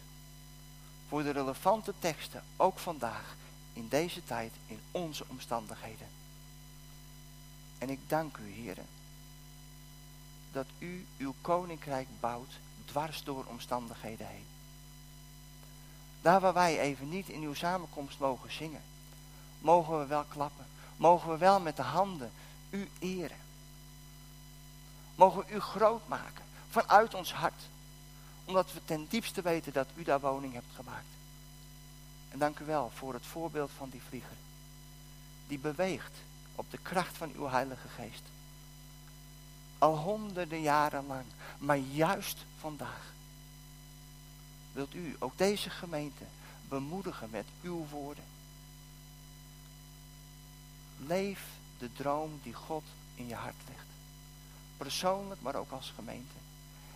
Voor 1.07 1.23
de 1.23 1.31
relevante 1.31 1.93
teksten, 1.99 2.43
ook 2.55 2.79
vandaag, 2.79 3.35
in 3.73 3.87
deze 3.87 4.23
tijd, 4.23 4.53
in 4.67 4.79
onze 4.91 5.25
omstandigheden. 5.27 6.07
En 7.77 7.89
ik 7.89 7.99
dank 8.07 8.37
u, 8.37 8.51
heren, 8.51 8.87
dat 10.51 10.67
u 10.77 11.07
uw 11.17 11.33
koninkrijk 11.41 12.07
bouwt 12.19 12.51
dwars 12.85 13.23
door 13.23 13.45
omstandigheden 13.45 14.27
heen. 14.27 14.45
Daar 16.21 16.39
waar 16.39 16.53
wij 16.53 16.79
even 16.79 17.09
niet 17.09 17.29
in 17.29 17.41
uw 17.41 17.53
samenkomst 17.53 18.19
mogen 18.19 18.51
zingen, 18.51 18.83
mogen 19.59 19.99
we 19.99 20.05
wel 20.05 20.23
klappen 20.23 20.65
mogen 20.97 21.29
we 21.29 21.37
wel 21.37 21.59
met 21.59 21.75
de 21.75 21.81
handen 21.81 22.31
u 22.69 22.89
eren. 22.99 23.37
Mogen 25.15 25.45
we 25.45 25.53
u 25.53 25.59
groot 25.59 26.07
maken 26.07 26.43
vanuit 26.69 27.13
ons 27.13 27.33
hart. 27.33 27.61
Omdat 28.45 28.73
we 28.73 28.79
ten 28.85 29.07
diepste 29.09 29.41
weten 29.41 29.73
dat 29.73 29.87
u 29.95 30.03
daar 30.03 30.19
woning 30.19 30.53
hebt 30.53 30.75
gemaakt. 30.75 31.05
En 32.29 32.39
dank 32.39 32.59
u 32.59 32.65
wel 32.65 32.91
voor 32.95 33.13
het 33.13 33.25
voorbeeld 33.25 33.71
van 33.77 33.89
die 33.89 34.01
vlieger. 34.07 34.37
Die 35.47 35.59
beweegt 35.59 36.17
op 36.55 36.71
de 36.71 36.77
kracht 36.77 37.17
van 37.17 37.31
uw 37.35 37.49
Heilige 37.49 37.87
Geest. 37.87 38.23
Al 39.77 39.97
honderden 39.97 40.61
jaren 40.61 41.07
lang, 41.07 41.25
maar 41.57 41.77
juist 41.77 42.37
vandaag. 42.59 43.13
Wilt 44.71 44.93
u 44.93 45.15
ook 45.19 45.37
deze 45.37 45.69
gemeente 45.69 46.23
bemoedigen 46.67 47.29
met 47.29 47.45
uw 47.61 47.87
woorden. 47.89 48.23
Leef 51.07 51.41
de 51.77 51.93
droom 51.93 52.39
die 52.43 52.53
God 52.53 52.83
in 53.15 53.27
je 53.27 53.35
hart 53.35 53.55
legt. 53.67 53.85
Persoonlijk, 54.77 55.41
maar 55.41 55.55
ook 55.55 55.71
als 55.71 55.91
gemeente. 55.95 56.35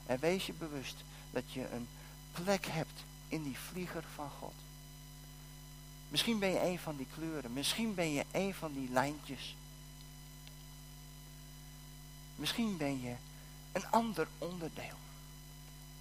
En 0.06 0.20
wees 0.20 0.46
je 0.46 0.54
bewust 0.54 0.96
dat 1.32 1.52
je 1.52 1.70
een 1.72 1.88
plek 2.32 2.66
hebt 2.66 3.04
in 3.28 3.44
die 3.44 3.58
vlieger 3.58 4.04
van 4.16 4.30
God. 4.30 4.54
Misschien 6.10 6.40
ben 6.40 6.50
je 6.50 6.62
een 6.62 6.80
van 6.80 6.96
die 6.96 7.08
kleuren. 7.14 7.54
Misschien 7.54 7.94
ben 7.96 8.12
je 8.12 8.26
een 8.32 8.54
van 8.54 8.74
die 8.74 8.90
lijntjes. 8.90 9.56
Misschien 12.36 12.78
ben 12.78 13.02
je 13.02 13.16
een 13.72 13.88
ander 13.90 14.28
onderdeel. 14.38 14.98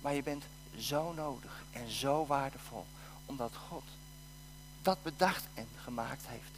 Maar 0.00 0.14
je 0.14 0.22
bent 0.22 0.44
zo 0.78 1.12
nodig 1.12 1.64
en 1.70 1.90
zo 1.90 2.26
waardevol. 2.26 2.86
Omdat 3.26 3.52
God 3.68 3.84
dat 4.82 5.02
bedacht 5.02 5.44
en 5.54 5.68
gemaakt 5.82 6.26
heeft. 6.26 6.55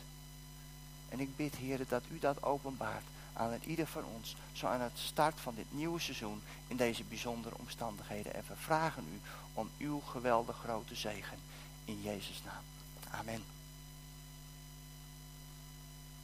En 1.09 1.21
ik 1.21 1.37
bid, 1.37 1.57
Heer, 1.57 1.81
dat 1.89 2.03
u 2.11 2.19
dat 2.19 2.43
openbaart 2.43 3.05
aan 3.33 3.59
ieder 3.65 3.87
van 3.87 4.05
ons, 4.05 4.37
zo 4.53 4.67
aan 4.67 4.81
het 4.81 4.99
start 4.99 5.41
van 5.41 5.55
dit 5.55 5.67
nieuwe 5.71 6.01
seizoen 6.01 6.43
in 6.67 6.77
deze 6.77 7.05
bijzondere 7.05 7.59
omstandigheden. 7.59 8.35
En 8.35 8.45
we 8.49 8.57
vragen 8.57 9.05
u 9.13 9.21
om 9.55 9.71
uw 9.79 10.01
geweldig 10.01 10.57
grote 10.57 10.95
zegen 10.95 11.39
in 11.85 12.03
Jezus' 12.03 12.43
naam. 12.45 12.63
Amen. 13.11 13.58